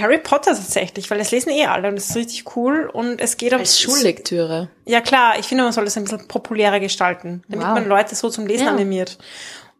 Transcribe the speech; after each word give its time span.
Harry 0.00 0.18
Potter 0.18 0.52
tatsächlich, 0.52 1.10
weil 1.10 1.18
das 1.18 1.30
lesen 1.30 1.50
eh 1.50 1.66
alle 1.66 1.88
und 1.88 1.96
das 1.96 2.10
ist 2.10 2.16
richtig 2.16 2.56
cool 2.56 2.90
und 2.92 3.20
es 3.20 3.36
geht 3.36 3.52
um... 3.52 3.60
Als 3.60 3.80
Schullektüre. 3.80 4.68
Ja 4.86 5.00
klar, 5.00 5.38
ich 5.38 5.46
finde, 5.46 5.64
man 5.64 5.72
soll 5.72 5.84
das 5.84 5.96
ein 5.96 6.04
bisschen 6.04 6.28
populärer 6.28 6.80
gestalten, 6.80 7.42
damit 7.48 7.66
Wow. 7.66 7.74
man 7.74 7.86
Leute 7.88 8.14
so 8.14 8.28
zum 8.30 8.46
Lesen 8.46 8.66
Ja. 8.66 8.72
animiert. 8.72 9.18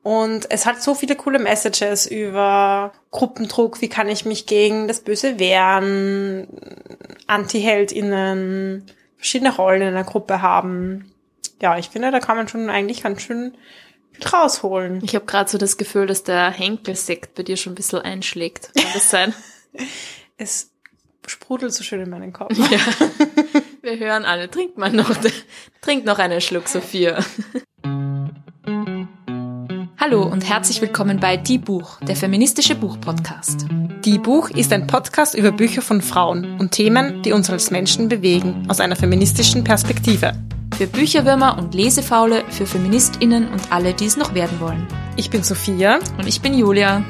Und 0.03 0.51
es 0.51 0.67
hat 0.67 0.83
so 0.83 0.95
viele 0.95 1.17
coole 1.17 1.39
Messages 1.39 2.07
über 2.07 2.93
Gruppendruck, 3.11 3.81
wie 3.81 3.89
kann 3.89 4.09
ich 4.09 4.27
mich 4.27 4.45
gegen 4.45 4.87
das 4.87 5.01
Böse 5.01 5.39
wehren, 5.39 6.47
AntiheldInnen, 7.27 8.85
verschiedene 9.17 9.55
Rollen 9.57 9.83
in 9.83 9.89
einer 9.89 10.05
Gruppe 10.05 10.43
haben. 10.43 11.11
Ja, 11.63 11.79
ich 11.79 11.89
finde, 11.89 12.11
da 12.11 12.21
kann 12.21 12.37
man 12.37 12.49
schon 12.49 12.69
eigentlich 12.69 13.03
ganz 13.03 13.23
schön 13.23 13.55
viel 14.13 14.27
rausholen. 14.29 15.01
Ich 15.05 15.15
habe 15.15 15.25
gerade 15.25 15.49
so 15.51 15.57
das 15.59 15.77
Gefühl, 15.77 16.07
dass 16.07 16.23
der 16.23 16.51
Henkelsekt 16.51 17.35
bei 17.35 17.43
dir 17.43 17.57
schon 17.57 17.73
ein 17.73 17.77
bisschen 17.77 18.01
einschlägt. 18.01 18.71
Kann 18.77 18.87
das 18.93 19.11
sein? 19.11 19.33
Es 20.37 20.71
sprudelt 21.27 21.73
so 21.73 21.83
schön 21.83 22.01
in 22.01 22.11
meinen 22.11 22.33
Kopf. 22.33 22.57
ja. 22.71 22.79
Wir 23.83 23.99
hören 23.99 24.25
alle. 24.25 24.51
Trink 24.51 24.79
mal 24.79 24.93
noch, 24.93 25.11
trink 25.81 26.05
noch 26.05 26.19
einen 26.19 26.41
Schluck, 26.41 26.69
Sophia. 26.69 27.19
Hallo 29.99 30.23
und 30.23 30.49
herzlich 30.49 30.81
willkommen 30.81 31.19
bei 31.19 31.37
Die 31.37 31.59
Buch, 31.59 31.99
der 32.01 32.15
feministische 32.15 32.75
Buchpodcast. 32.75 33.67
Die 34.05 34.19
Buch 34.19 34.51
ist 34.51 34.73
ein 34.73 34.87
Podcast 34.87 35.35
über 35.35 35.51
Bücher 35.51 35.83
von 35.83 36.03
Frauen 36.03 36.59
und 36.61 36.73
Themen, 36.73 37.23
die 37.23 37.33
uns 37.33 37.49
als 37.49 37.71
Menschen 37.71 38.09
bewegen, 38.09 38.67
aus 38.69 38.81
einer 38.81 38.97
feministischen 38.97 39.65
Perspektive. 39.65 40.35
Für 40.77 40.87
Bücherwürmer 40.87 41.57
und 41.57 41.75
Lesefaule, 41.75 42.45
für 42.51 42.67
FeministInnen 42.67 43.49
und 43.49 43.73
alle, 43.73 43.95
die 43.95 44.07
es 44.07 44.17
noch 44.17 44.35
werden 44.35 44.61
wollen. 44.61 44.87
Ich 45.17 45.31
bin 45.31 45.43
Sophia. 45.43 46.01
Und 46.19 46.27
ich 46.27 46.43
bin 46.43 46.53
Julia. 46.53 47.05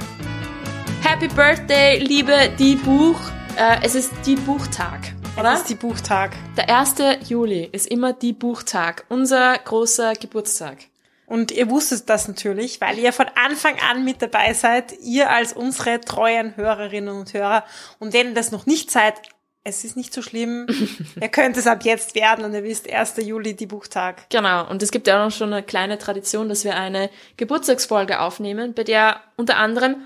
Happy 1.05 1.29
Birthday, 1.29 1.99
liebe 1.99 2.51
Die 2.59 2.77
Buch. 2.77 3.21
Äh, 3.59 3.77
es 3.83 3.95
ist 3.95 4.11
Die 4.25 4.37
Buchtag, 4.37 5.01
oder? 5.35 5.43
Das 5.43 5.61
ist 5.61 5.69
die 5.69 5.75
Buchtag. 5.75 6.33
Der 6.57 6.75
1. 6.75 6.95
Juli 7.29 7.69
ist 7.71 7.89
immer 7.89 8.15
Die 8.15 8.33
Buchtag, 8.33 9.05
unser 9.11 9.59
großer 9.59 10.15
Geburtstag. 10.15 10.79
Und 11.27 11.53
ihr 11.53 11.69
wusstet 11.69 12.09
das 12.09 12.27
natürlich, 12.27 12.81
weil 12.81 12.99
ihr 12.99 13.13
von 13.13 13.27
Anfang 13.35 13.77
an 13.91 14.03
mit 14.03 14.23
dabei 14.23 14.55
seid, 14.55 14.95
ihr 15.03 15.31
als 15.31 15.53
unsere 15.53 16.01
treuen 16.01 16.57
Hörerinnen 16.57 17.15
und 17.15 17.35
Hörer. 17.35 17.65
Und 17.99 18.15
wenn 18.15 18.29
ihr 18.29 18.35
das 18.35 18.51
noch 18.51 18.65
nicht 18.65 18.91
seid, 18.91 19.21
es 19.63 19.85
ist 19.85 19.99
nicht 19.99 20.15
so 20.15 20.23
schlimm. 20.23 20.67
ihr 21.21 21.29
könnt 21.29 21.59
es 21.59 21.67
ab 21.67 21.85
jetzt 21.85 22.15
werden 22.15 22.47
und 22.47 22.55
ihr 22.55 22.65
wisst, 22.65 22.91
1. 22.91 23.17
Juli, 23.19 23.55
die 23.55 23.67
Buchtag. 23.67 24.31
Genau, 24.31 24.69
und 24.71 24.83
es 24.83 24.91
gibt 24.91 25.07
ja 25.07 25.21
auch 25.21 25.27
noch 25.27 25.37
schon 25.37 25.53
eine 25.53 25.63
kleine 25.63 25.99
Tradition, 25.99 26.49
dass 26.49 26.65
wir 26.65 26.77
eine 26.77 27.11
Geburtstagsfolge 27.37 28.21
aufnehmen, 28.21 28.73
bei 28.73 28.85
der 28.85 29.21
unter 29.37 29.59
anderem 29.59 29.97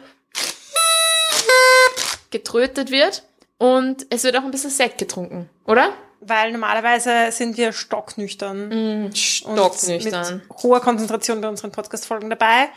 getrötet 2.31 2.91
wird 2.91 3.25
und 3.59 4.07
es 4.11 4.25
wird 4.25 4.37
auch 4.37 4.45
ein 4.45 4.51
bisschen 4.51 4.71
Sekt 4.71 4.99
getrunken, 4.99 5.49
oder? 5.65 5.93
Weil 6.21 6.53
normalerweise 6.53 7.31
sind 7.31 7.57
wir 7.57 7.73
stocknüchtern. 7.73 8.69
Mm, 8.69 9.05
und 9.07 9.19
Stocknüchtern. 9.19 10.43
Mit 10.49 10.63
hoher 10.63 10.81
Konzentration 10.81 11.41
bei 11.41 11.49
unseren 11.49 11.71
Podcast-Folgen 11.71 12.29
dabei. 12.29 12.69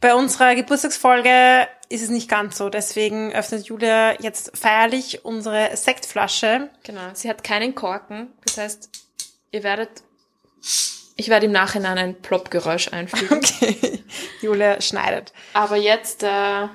Bei 0.00 0.14
unserer 0.14 0.54
Geburtstagsfolge 0.54 1.68
ist 1.88 2.02
es 2.02 2.08
nicht 2.08 2.28
ganz 2.28 2.56
so. 2.56 2.70
Deswegen 2.70 3.32
öffnet 3.32 3.66
Julia 3.66 4.20
jetzt 4.20 4.56
feierlich 4.56 5.24
unsere 5.24 5.76
Sektflasche. 5.76 6.70
Genau, 6.84 7.10
sie 7.12 7.28
hat 7.28 7.44
keinen 7.44 7.74
Korken, 7.74 8.32
das 8.44 8.56
heißt, 8.56 8.90
ihr 9.52 9.62
werdet, 9.62 9.90
ich 11.16 11.28
werde 11.28 11.46
im 11.46 11.52
Nachhinein 11.52 11.98
ein 11.98 12.20
Plop-Geräusch 12.20 12.88
einfügen. 12.92 13.40
Okay. 13.60 14.04
Julia 14.40 14.80
schneidet. 14.80 15.32
Aber 15.52 15.76
jetzt, 15.76 16.22
äh, 16.22 16.66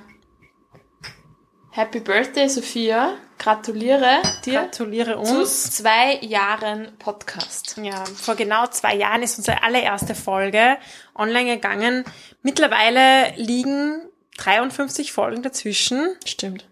Happy 1.76 2.00
Birthday, 2.00 2.48
Sophia. 2.48 3.16
Gratuliere 3.38 4.22
dir 4.45 4.62
Gratuliere 4.62 5.22
zu 5.22 5.40
uns. 5.40 5.72
zwei 5.72 6.16
Jahren 6.22 6.88
Podcast. 7.00 7.78
Ja, 7.84 8.06
vor 8.06 8.36
genau 8.36 8.66
zwei 8.68 8.95
Jahren 8.95 9.23
ist 9.23 9.38
unsere 9.38 9.62
allererste 9.62 10.16
Folge 10.16 10.78
online 11.16 11.56
gegangen. 11.56 12.06
Mittlerweile 12.44 13.34
liegen 13.36 14.08
53 14.38 15.12
Folgen 15.12 15.44
dazwischen 15.44 16.16
Stimmt. 16.24 16.66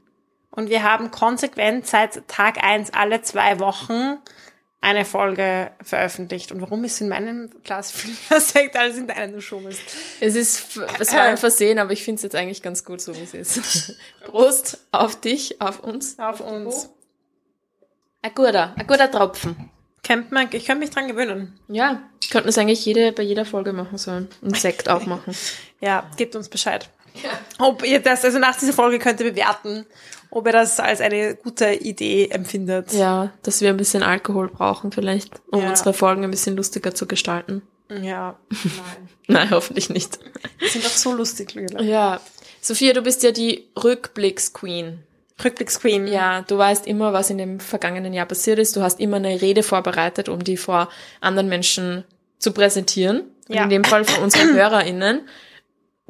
und 0.52 0.70
wir 0.70 0.84
haben 0.84 1.12
konsequent 1.12 1.86
seit 1.86 2.26
Tag 2.30 2.64
eins 2.64 2.94
alle 2.94 3.22
zwei 3.24 3.60
Wochen 3.60 4.20
eine 4.84 5.06
Folge 5.06 5.72
veröffentlicht. 5.82 6.52
Und 6.52 6.60
warum 6.60 6.84
ist 6.84 7.00
in 7.00 7.08
meinem 7.08 7.50
Glas 7.64 7.92
viel 7.94 8.14
Sekt 8.40 8.76
als 8.76 8.98
in 8.98 9.08
deinem 9.08 9.32
du 9.34 9.42
schummelst? 9.42 9.82
Es 10.20 10.36
ist, 10.36 10.78
es 11.00 11.14
war 11.14 11.22
ein 11.22 11.38
Versehen, 11.38 11.80
aber 11.80 11.94
ich 11.94 12.04
finde 12.04 12.18
es 12.18 12.24
jetzt 12.24 12.36
eigentlich 12.36 12.62
ganz 12.62 12.84
gut, 12.84 13.00
so 13.00 13.16
wie 13.16 13.22
es 13.22 13.34
ist. 13.34 13.98
Prost 14.26 14.80
auf 14.92 15.20
dich, 15.20 15.62
auf 15.62 15.80
uns. 15.80 16.20
Auf 16.20 16.42
uns. 16.42 16.90
Ein 18.22 18.36
guter, 18.36 18.74
ein 18.76 18.86
guter 18.86 19.10
Tropfen. 19.10 19.70
Kennt 20.04 20.34
man, 20.34 20.50
ich 20.52 20.66
könnte 20.66 20.82
mich 20.82 20.90
dran 20.90 21.08
gewöhnen. 21.08 21.58
Ja, 21.70 22.04
könnten 22.30 22.50
es 22.50 22.58
eigentlich 22.58 22.86
jede, 22.86 23.14
bei 23.14 23.24
jeder 23.24 23.46
Folge 23.46 23.72
machen 23.72 23.98
sollen. 23.98 24.28
Und 24.42 24.58
Sekt 24.58 24.90
auch 24.90 25.06
machen. 25.06 25.34
Ja, 25.82 26.10
gebt 26.16 26.34
uns 26.38 26.48
Bescheid. 26.48 26.90
Ob 27.60 27.86
ihr 27.86 28.00
das, 28.00 28.24
also 28.26 28.40
nach 28.40 28.58
dieser 28.58 28.74
Folge 28.74 29.00
könnt 29.00 29.20
ihr 29.22 29.32
bewerten, 29.32 29.86
ob 30.30 30.46
ihr 30.48 30.52
das 30.54 30.80
als 30.80 31.00
eine 31.02 31.36
gute 31.36 31.74
Idee 31.74 32.28
empfindet. 32.30 32.92
Ja, 32.94 33.32
dass 33.44 33.62
wir 33.62 33.70
ein 33.70 33.78
bisschen 33.78 34.04
Alkohol 34.04 34.48
brauchen 34.50 34.92
vielleicht, 34.92 35.34
um 35.52 35.62
Ja. 35.62 35.70
unsere 35.70 35.94
Folgen 35.94 36.24
ein 36.24 36.32
bisschen 36.32 36.56
lustiger 36.56 36.94
zu 36.96 37.06
gestalten. 37.08 37.62
Ja, 37.90 38.38
nein. 38.50 39.10
Nein, 39.28 39.52
hoffentlich 39.52 39.90
nicht. 39.90 40.20
Die 40.62 40.68
sind 40.68 40.84
doch 40.84 40.90
so 40.90 41.14
lustig, 41.14 41.54
Lüle. 41.54 41.82
Ja. 41.84 42.20
Sophia, 42.60 42.92
du 42.94 43.02
bist 43.02 43.24
ja 43.24 43.32
die 43.32 43.70
Rückblicks-Queen. 43.82 45.00
Rückblicksqueen. 45.44 46.08
Ja, 46.08 46.42
du 46.42 46.58
weißt 46.58 46.86
immer, 46.88 47.14
was 47.14 47.30
in 47.30 47.38
dem 47.38 47.60
vergangenen 47.60 48.14
Jahr 48.14 48.26
passiert 48.26 48.60
ist. 48.60 48.76
Du 48.76 48.82
hast 48.82 49.00
immer 49.00 49.18
eine 49.18 49.42
Rede 49.42 49.64
vorbereitet, 49.64 50.28
um 50.30 50.44
die 50.44 50.58
vor 50.58 50.90
anderen 51.22 51.50
Menschen 51.50 52.04
zu 52.40 52.52
präsentieren. 52.52 53.24
Ja. 53.48 53.64
In 53.64 53.70
dem 53.70 53.84
Fall 53.84 54.04
von 54.06 54.24
unseren 54.24 54.54
HörerInnen. 54.56 55.22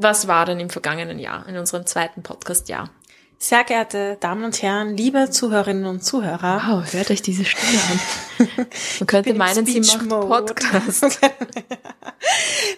Was 0.03 0.28
war 0.28 0.46
denn 0.46 0.59
im 0.59 0.69
vergangenen 0.69 1.18
Jahr, 1.18 1.47
in 1.47 1.56
unserem 1.58 1.86
zweiten 1.86 2.24
Podcast-Jahr? 2.24 2.90
Sehr 3.38 3.64
geehrte 3.64 4.18
Damen 4.19 4.44
und 4.44 4.62
Herren, 4.62 4.97
liebe 4.97 5.30
Zuhörerinnen 5.30 5.86
und 5.86 6.03
Zuhörer. 6.03 6.62
Wow, 6.68 6.91
hört 6.91 7.09
euch 7.09 7.22
diese 7.22 7.46
Stimme 7.46 7.80
an. 7.90 8.68
Man 9.00 9.08
könnte 9.08 9.34
meinen, 9.34 9.66
sie 9.66 9.80
macht. 9.80 10.09
Podcast. 10.09 11.06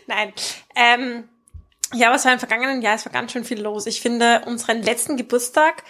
Nein. 0.07 0.33
Ähm, 0.75 1.23
ja, 1.95 2.11
was 2.11 2.25
war 2.25 2.33
im 2.33 2.37
vergangenen 2.37 2.83
Jahr? 2.83 2.93
Es 2.93 3.07
war 3.07 3.11
ganz 3.11 3.31
schön 3.31 3.43
viel 3.43 3.59
los. 3.59 3.87
Ich 3.87 4.01
finde, 4.01 4.43
unseren 4.45 4.83
letzten 4.83 5.17
Geburtstag, 5.17 5.83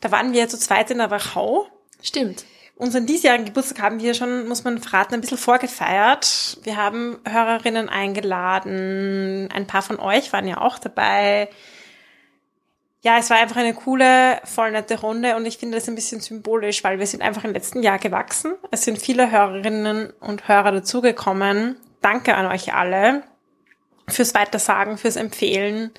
da 0.00 0.12
waren 0.12 0.32
wir 0.32 0.48
zu 0.48 0.56
zweit 0.56 0.92
in 0.92 0.98
der 0.98 1.10
Wachau. 1.10 1.66
Stimmt. 2.00 2.44
Unseren 2.78 3.06
diesjährigen 3.06 3.46
Geburtstag 3.46 3.80
haben 3.80 4.00
wir 4.00 4.12
schon, 4.12 4.46
muss 4.48 4.62
man 4.62 4.78
verraten, 4.78 5.14
ein 5.14 5.22
bisschen 5.22 5.38
vorgefeiert. 5.38 6.58
Wir 6.62 6.76
haben 6.76 7.18
Hörerinnen 7.26 7.88
eingeladen. 7.88 9.48
Ein 9.50 9.66
paar 9.66 9.80
von 9.80 9.98
euch 9.98 10.30
waren 10.34 10.46
ja 10.46 10.60
auch 10.60 10.78
dabei. 10.78 11.48
Ja, 13.00 13.16
es 13.18 13.30
war 13.30 13.38
einfach 13.38 13.56
eine 13.56 13.72
coole, 13.72 14.40
voll 14.44 14.72
nette 14.72 15.00
Runde 15.00 15.36
und 15.36 15.46
ich 15.46 15.56
finde 15.56 15.78
das 15.78 15.88
ein 15.88 15.94
bisschen 15.94 16.20
symbolisch, 16.20 16.84
weil 16.84 16.98
wir 16.98 17.06
sind 17.06 17.22
einfach 17.22 17.44
im 17.44 17.54
letzten 17.54 17.82
Jahr 17.82 17.98
gewachsen. 17.98 18.54
Es 18.70 18.82
sind 18.82 18.98
viele 18.98 19.30
Hörerinnen 19.30 20.12
und 20.20 20.46
Hörer 20.46 20.72
dazugekommen. 20.72 21.76
Danke 22.02 22.34
an 22.34 22.44
euch 22.46 22.74
alle 22.74 23.22
fürs 24.06 24.34
Weitersagen, 24.34 24.98
fürs 24.98 25.16
Empfehlen. 25.16 25.92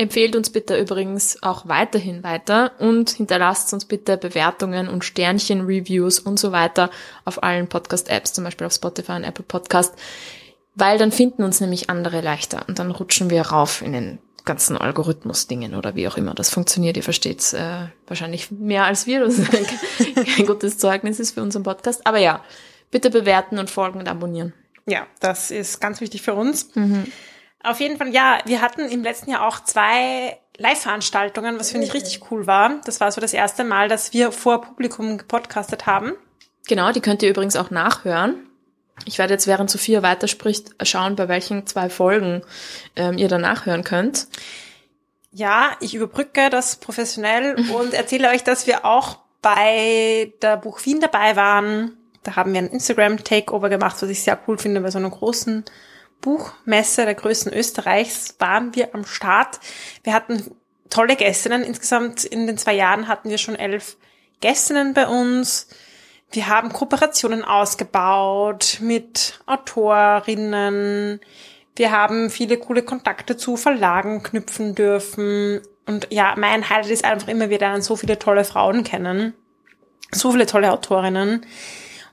Empfehlt 0.00 0.34
uns 0.34 0.48
bitte 0.48 0.80
übrigens 0.80 1.42
auch 1.42 1.68
weiterhin 1.68 2.22
weiter 2.22 2.72
und 2.78 3.10
hinterlasst 3.10 3.74
uns 3.74 3.84
bitte 3.84 4.16
Bewertungen 4.16 4.88
und 4.88 5.04
Sternchen, 5.04 5.66
Reviews 5.66 6.18
und 6.18 6.38
so 6.38 6.52
weiter 6.52 6.88
auf 7.26 7.42
allen 7.42 7.68
Podcast-Apps, 7.68 8.32
zum 8.32 8.44
Beispiel 8.44 8.66
auf 8.66 8.72
Spotify 8.72 9.12
und 9.12 9.24
Apple 9.24 9.44
Podcast, 9.44 9.92
weil 10.74 10.96
dann 10.96 11.12
finden 11.12 11.42
uns 11.42 11.60
nämlich 11.60 11.90
andere 11.90 12.22
leichter 12.22 12.64
und 12.66 12.78
dann 12.78 12.92
rutschen 12.92 13.28
wir 13.28 13.42
rauf 13.42 13.82
in 13.82 13.92
den 13.92 14.18
ganzen 14.46 14.78
Algorithmus-Dingen 14.78 15.74
oder 15.74 15.94
wie 15.94 16.08
auch 16.08 16.16
immer 16.16 16.32
das 16.32 16.48
funktioniert. 16.48 16.96
Ihr 16.96 17.02
versteht's 17.02 17.52
äh, 17.52 17.88
wahrscheinlich 18.06 18.50
mehr 18.50 18.84
als 18.84 19.06
wir, 19.06 19.20
das 19.20 19.36
ist 19.36 19.50
kein 19.50 20.46
gutes 20.46 20.78
Zeugnis 20.78 21.20
ist 21.20 21.32
für 21.32 21.42
unseren 21.42 21.64
Podcast. 21.64 22.06
Aber 22.06 22.16
ja, 22.16 22.42
bitte 22.90 23.10
bewerten 23.10 23.58
und 23.58 23.68
folgen 23.68 23.98
und 23.98 24.08
abonnieren. 24.08 24.54
Ja, 24.86 25.06
das 25.20 25.50
ist 25.50 25.78
ganz 25.78 26.00
wichtig 26.00 26.22
für 26.22 26.32
uns. 26.32 26.70
Auf 27.62 27.80
jeden 27.80 27.98
Fall, 27.98 28.08
ja, 28.08 28.38
wir 28.46 28.62
hatten 28.62 28.88
im 28.88 29.02
letzten 29.02 29.30
Jahr 29.30 29.46
auch 29.46 29.60
zwei 29.60 30.38
Live-Veranstaltungen, 30.56 31.58
was 31.58 31.70
finde 31.70 31.86
ich 31.86 31.94
richtig 31.94 32.30
cool 32.30 32.46
war. 32.46 32.80
Das 32.84 33.00
war 33.00 33.10
so 33.12 33.20
das 33.20 33.32
erste 33.32 33.64
Mal, 33.64 33.88
dass 33.88 34.12
wir 34.12 34.32
vor 34.32 34.62
Publikum 34.62 35.18
gepodcastet 35.18 35.86
haben. 35.86 36.12
Genau, 36.68 36.92
die 36.92 37.00
könnt 37.00 37.22
ihr 37.22 37.30
übrigens 37.30 37.56
auch 37.56 37.70
nachhören. 37.70 38.46
Ich 39.06 39.18
werde 39.18 39.34
jetzt, 39.34 39.46
während 39.46 39.70
Sophia 39.70 40.02
weiterspricht, 40.02 40.70
schauen, 40.86 41.16
bei 41.16 41.28
welchen 41.28 41.66
zwei 41.66 41.88
Folgen 41.88 42.42
ähm, 42.96 43.16
ihr 43.16 43.28
dann 43.28 43.40
nachhören 43.40 43.84
könnt. 43.84 44.26
Ja, 45.32 45.72
ich 45.80 45.94
überbrücke 45.94 46.50
das 46.50 46.76
professionell 46.76 47.56
und 47.74 47.94
erzähle 47.94 48.28
euch, 48.30 48.44
dass 48.44 48.66
wir 48.66 48.84
auch 48.84 49.18
bei 49.42 50.32
der 50.42 50.56
Buch 50.58 50.84
Wien 50.84 51.00
dabei 51.00 51.36
waren. 51.36 51.96
Da 52.22 52.36
haben 52.36 52.52
wir 52.52 52.60
ein 52.60 52.68
Instagram-Takeover 52.68 53.70
gemacht, 53.70 53.96
was 54.00 54.10
ich 54.10 54.22
sehr 54.22 54.38
cool 54.46 54.58
finde. 54.58 54.82
Bei 54.82 54.90
so 54.90 54.98
einer 54.98 55.08
großen 55.08 55.64
Buchmesse 56.20 57.04
der 57.04 57.14
größten 57.14 57.52
Österreichs 57.52 58.36
waren 58.38 58.74
wir 58.74 58.94
am 58.94 59.04
Start. 59.04 59.60
Wir 60.02 60.14
hatten 60.14 60.54
tolle 60.90 61.16
Gästinnen. 61.16 61.62
Insgesamt 61.62 62.24
in 62.24 62.46
den 62.46 62.58
zwei 62.58 62.74
Jahren 62.74 63.08
hatten 63.08 63.30
wir 63.30 63.38
schon 63.38 63.56
elf 63.56 63.96
Gästinnen 64.40 64.94
bei 64.94 65.06
uns. 65.06 65.68
Wir 66.32 66.48
haben 66.48 66.72
Kooperationen 66.72 67.44
ausgebaut 67.44 68.78
mit 68.80 69.40
Autorinnen. 69.46 71.20
Wir 71.76 71.90
haben 71.90 72.30
viele 72.30 72.56
coole 72.58 72.82
Kontakte 72.82 73.36
zu 73.36 73.56
Verlagen 73.56 74.22
knüpfen 74.22 74.74
dürfen. 74.74 75.60
Und 75.86 76.08
ja, 76.10 76.34
mein 76.36 76.68
Highlight 76.68 76.90
ist 76.90 77.04
einfach 77.04 77.28
immer, 77.28 77.46
lernen 77.46 77.82
so 77.82 77.96
viele 77.96 78.18
tolle 78.18 78.44
Frauen 78.44 78.84
kennen. 78.84 79.34
So 80.12 80.32
viele 80.32 80.46
tolle 80.46 80.72
Autorinnen. 80.72 81.46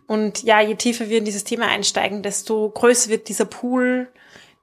Und 0.08 0.44
ja, 0.44 0.62
je 0.62 0.76
tiefer 0.76 1.10
wir 1.10 1.18
in 1.18 1.26
dieses 1.26 1.44
Thema 1.44 1.68
einsteigen, 1.68 2.24
desto 2.24 2.70
größer 2.70 3.10
wird 3.10 3.28
dieser 3.28 3.46
Pool, 3.46 4.08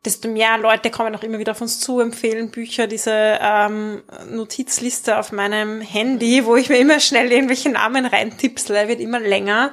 desto 0.04 0.28
mehr 0.28 0.58
Leute 0.58 0.90
kommen 0.90 1.14
auch 1.14 1.22
immer 1.22 1.38
wieder 1.38 1.52
auf 1.52 1.60
uns 1.60 1.80
zu, 1.80 2.00
empfehlen 2.00 2.50
Bücher, 2.50 2.86
diese 2.86 3.38
ähm, 3.40 4.02
Notizliste 4.30 5.18
auf 5.18 5.32
meinem 5.32 5.80
Handy, 5.80 6.44
wo 6.46 6.56
ich 6.56 6.68
mir 6.68 6.78
immer 6.78 7.00
schnell 7.00 7.30
irgendwelche 7.30 7.70
Namen 7.70 8.06
reintipsle, 8.06 8.88
wird 8.88 9.00
immer 9.00 9.20
länger. 9.20 9.72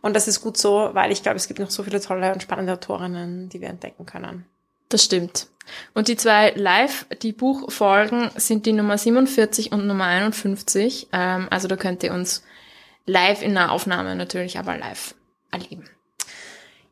Und 0.00 0.14
das 0.14 0.28
ist 0.28 0.40
gut 0.40 0.56
so, 0.56 0.90
weil 0.92 1.10
ich 1.10 1.22
glaube, 1.22 1.36
es 1.36 1.48
gibt 1.48 1.58
noch 1.58 1.70
so 1.70 1.82
viele 1.82 2.00
tolle 2.00 2.32
und 2.32 2.42
spannende 2.42 2.72
Autorinnen, 2.72 3.48
die 3.48 3.60
wir 3.60 3.68
entdecken 3.68 4.06
können. 4.06 4.46
Das 4.88 5.04
stimmt. 5.04 5.48
Und 5.94 6.08
die 6.08 6.16
zwei 6.16 6.52
Live, 6.56 7.06
die 7.22 7.32
Buchfolgen 7.32 8.30
sind 8.36 8.66
die 8.66 8.72
Nummer 8.72 8.96
47 8.96 9.72
und 9.72 9.86
Nummer 9.86 10.04
51. 10.04 11.08
Ähm, 11.12 11.48
also 11.50 11.68
da 11.68 11.76
könnt 11.76 12.02
ihr 12.02 12.14
uns 12.14 12.42
live 13.08 13.42
in 13.42 13.54
der 13.54 13.72
Aufnahme 13.72 14.14
natürlich, 14.14 14.58
aber 14.58 14.76
live 14.76 15.14
erleben. 15.50 15.84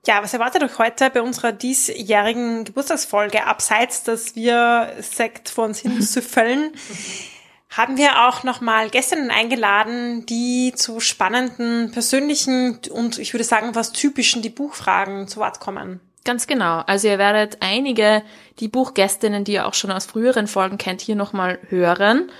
Ja, 0.06 0.22
was 0.22 0.32
erwartet 0.32 0.62
euch 0.62 0.78
heute 0.78 1.10
bei 1.10 1.20
unserer 1.20 1.52
diesjährigen 1.52 2.64
Geburtstagsfolge? 2.64 3.44
Abseits, 3.44 4.04
dass 4.04 4.36
wir 4.36 4.92
Sekt 5.00 5.48
vor 5.48 5.64
uns 5.64 5.80
hin 5.80 6.00
süffeln, 6.00 6.72
haben 7.70 7.96
wir 7.96 8.26
auch 8.26 8.44
nochmal 8.44 8.88
Gästinnen 8.88 9.30
eingeladen, 9.30 10.24
die 10.26 10.72
zu 10.74 11.00
spannenden, 11.00 11.90
persönlichen 11.90 12.80
und 12.90 13.18
ich 13.18 13.34
würde 13.34 13.44
sagen 13.44 13.74
was 13.74 13.92
typischen 13.92 14.42
die 14.42 14.48
Buchfragen 14.48 15.28
zu 15.28 15.40
Wort 15.40 15.60
kommen. 15.60 16.00
Ganz 16.24 16.46
genau. 16.46 16.82
Also 16.86 17.08
ihr 17.08 17.18
werdet 17.18 17.58
einige, 17.60 18.22
die 18.58 18.68
Buchgästinnen, 18.68 19.44
die 19.44 19.54
ihr 19.54 19.66
auch 19.66 19.74
schon 19.74 19.92
aus 19.92 20.06
früheren 20.06 20.46
Folgen 20.46 20.78
kennt, 20.78 21.00
hier 21.00 21.16
nochmal 21.16 21.58
hören. 21.68 22.30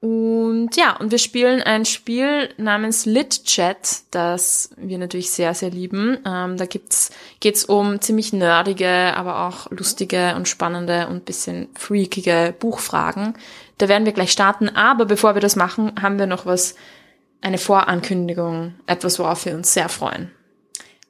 Und 0.00 0.76
ja, 0.76 0.96
und 0.96 1.10
wir 1.10 1.18
spielen 1.18 1.60
ein 1.60 1.84
Spiel 1.84 2.50
namens 2.56 3.04
Lit 3.04 3.44
Chat, 3.44 4.02
das 4.12 4.70
wir 4.76 4.96
natürlich 4.96 5.30
sehr, 5.32 5.54
sehr 5.54 5.70
lieben. 5.70 6.18
Ähm, 6.24 6.56
da 6.56 6.66
gibt's, 6.66 7.10
geht's 7.40 7.64
um 7.64 8.00
ziemlich 8.00 8.32
nerdige, 8.32 8.88
aber 9.16 9.48
auch 9.48 9.70
lustige 9.72 10.36
und 10.36 10.46
spannende 10.46 11.08
und 11.08 11.24
bisschen 11.24 11.68
freakige 11.74 12.54
Buchfragen. 12.58 13.34
Da 13.78 13.88
werden 13.88 14.04
wir 14.04 14.12
gleich 14.12 14.30
starten. 14.30 14.68
Aber 14.68 15.04
bevor 15.04 15.34
wir 15.34 15.40
das 15.40 15.56
machen, 15.56 15.92
haben 16.00 16.18
wir 16.18 16.26
noch 16.26 16.46
was, 16.46 16.76
eine 17.40 17.58
Vorankündigung, 17.58 18.74
etwas, 18.86 19.18
worauf 19.18 19.46
wir 19.46 19.54
uns 19.54 19.72
sehr 19.72 19.88
freuen. 19.88 20.30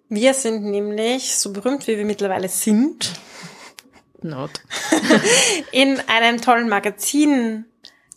Wir 0.08 0.32
sind 0.32 0.64
nämlich, 0.64 1.36
so 1.36 1.52
berühmt 1.52 1.86
wie 1.86 1.98
wir 1.98 2.04
mittlerweile 2.04 2.48
sind, 2.48 3.12
Not. 4.20 4.50
in 5.72 6.00
einem 6.08 6.40
tollen 6.40 6.68
Magazin 6.68 7.66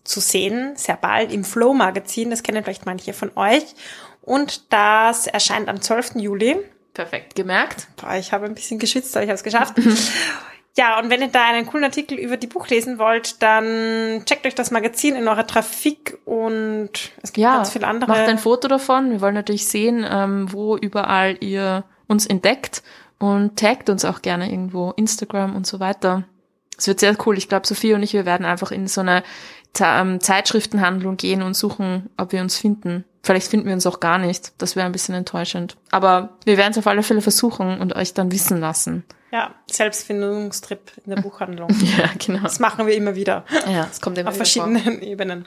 zu 0.04 0.20
sehen, 0.20 0.74
sehr 0.76 0.98
bald 0.98 1.32
im 1.32 1.44
Flow 1.44 1.74
Magazin, 1.74 2.30
das 2.30 2.44
kennen 2.44 2.64
vielleicht 2.64 2.86
manche 2.86 3.14
von 3.14 3.32
euch. 3.36 3.64
Und 4.22 4.72
das 4.74 5.28
erscheint 5.28 5.68
am 5.70 5.82
12. 5.82 6.16
Juli. 6.16 6.58
Perfekt 6.94 7.36
gemerkt. 7.36 7.88
Boah, 7.98 8.16
ich 8.16 8.34
habe 8.34 8.46
ein 8.46 8.54
bisschen 8.56 8.80
geschwitzt, 8.80 9.16
aber 9.16 9.24
ich 9.24 9.30
habe 9.30 9.36
es 9.36 9.44
geschafft. 9.44 9.76
ja, 10.78 11.00
und 11.00 11.10
wenn 11.10 11.22
ihr 11.22 11.28
da 11.30 11.46
einen 11.48 11.66
coolen 11.66 11.84
Artikel 11.86 12.18
über 12.18 12.38
die 12.38 12.48
Buch 12.48 12.68
lesen 12.68 12.98
wollt, 13.00 13.42
dann 13.42 14.24
checkt 14.26 14.46
euch 14.46 14.56
das 14.56 14.72
Magazin 14.72 15.16
in 15.16 15.28
eurer 15.28 15.48
Trafik 15.48 16.18
und 16.26 16.92
es 17.24 17.34
gibt 17.34 17.38
Ja, 17.44 17.56
ganz 17.58 17.72
viele 17.72 17.88
andere. 17.88 18.10
macht 18.12 18.22
ein 18.28 18.38
Foto 18.38 18.68
davon. 18.68 19.12
Wir 19.12 19.22
wollen 19.22 19.36
natürlich 19.36 19.68
sehen, 19.68 20.06
ähm, 20.10 20.52
wo 20.52 20.78
überall 20.78 21.38
ihr 21.40 21.84
uns 22.08 22.26
entdeckt 22.26 22.84
und 23.20 23.58
taggt 23.58 23.90
uns 23.90 24.04
auch 24.06 24.22
gerne 24.22 24.50
irgendwo, 24.52 24.92
Instagram 24.92 25.56
und 25.56 25.66
so 25.66 25.80
weiter. 25.80 26.24
Es 26.78 26.88
wird 26.88 27.00
sehr 27.00 27.16
cool. 27.26 27.38
Ich 27.38 27.48
glaube, 27.48 27.68
Sophie 27.68 27.94
und 27.94 28.02
ich, 28.04 28.14
wir 28.14 28.26
werden 28.26 28.46
einfach 28.46 28.72
in 28.72 28.88
so 28.88 29.02
eine 29.02 29.22
Ze- 29.22 29.22
ähm, 29.22 29.61
Zeitschriftenhandlung 29.74 31.18
gehen 31.18 31.42
und 31.42 31.56
suchen, 31.56 32.10
ob 32.18 32.32
wir 32.32 32.42
uns 32.42 32.58
finden. 32.58 33.06
Vielleicht 33.24 33.48
finden 33.50 33.68
wir 33.68 33.74
uns 33.74 33.86
auch 33.86 34.00
gar 34.00 34.18
nicht. 34.18 34.54
Das 34.58 34.76
wäre 34.76 34.86
ein 34.86 34.92
bisschen 34.92 35.16
enttäuschend. 35.16 35.78
Aber 35.92 36.30
wir 36.46 36.58
werden 36.58 36.72
es 36.72 36.78
auf 36.78 36.88
alle 36.88 37.04
Fälle 37.04 37.22
versuchen 37.22 37.80
und 37.80 37.96
euch 37.96 38.14
dann 38.14 38.32
wissen 38.32 38.60
lassen. 38.60 39.04
ja, 39.32 39.54
Selbstfindungstrip 39.70 40.92
in 41.06 41.16
der 41.16 41.22
Buchhandlung. 41.22 41.70
Ja, 41.98 42.10
genau. 42.24 42.42
Das 42.44 42.60
machen 42.60 42.88
wir 42.88 42.96
immer 42.96 43.16
wieder. 43.16 43.46
Ja, 43.72 43.88
es 43.90 44.02
kommt 44.02 44.18
immer 44.18 44.30
auf 44.30 44.36
wieder 44.36 44.46
vor. 44.46 44.64
verschiedenen 44.66 45.02
Ebenen. 45.04 45.46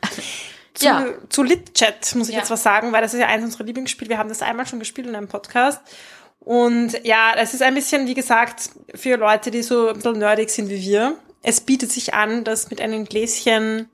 Zu, 0.74 0.86
Ja. 0.86 1.04
zu 1.28 1.42
Lit-Chat 1.42 2.14
muss 2.14 2.28
ich 2.28 2.34
Ja. 2.34 2.40
jetzt 2.40 2.50
was 2.50 2.62
sagen, 2.62 2.92
weil 2.92 3.02
das 3.02 3.12
ist 3.14 3.20
ja 3.20 3.26
eins 3.26 3.44
unserer 3.44 3.64
Lieblingsspiele. 3.64 4.08
Wir 4.10 4.18
haben 4.18 4.28
das 4.28 4.42
einmal 4.42 4.66
schon 4.66 4.78
gespielt 4.78 5.06
in 5.08 5.14
einem 5.14 5.28
Podcast. 5.28 5.80
Und 6.40 6.92
ja, 7.04 7.32
es 7.36 7.54
ist 7.54 7.62
ein 7.62 7.74
bisschen, 7.74 8.06
wie 8.06 8.14
gesagt, 8.14 8.70
für 8.94 9.16
Leute, 9.16 9.50
die 9.50 9.62
so 9.62 9.88
ein 9.88 9.94
bisschen 9.94 10.18
nerdig 10.18 10.50
sind 10.50 10.68
wie 10.68 10.80
wir. 10.80 11.16
Es 11.42 11.60
bietet 11.60 11.90
sich 11.90 12.14
an, 12.14 12.44
das 12.44 12.70
mit 12.70 12.80
einem 12.80 13.04
Gläschen 13.04 13.88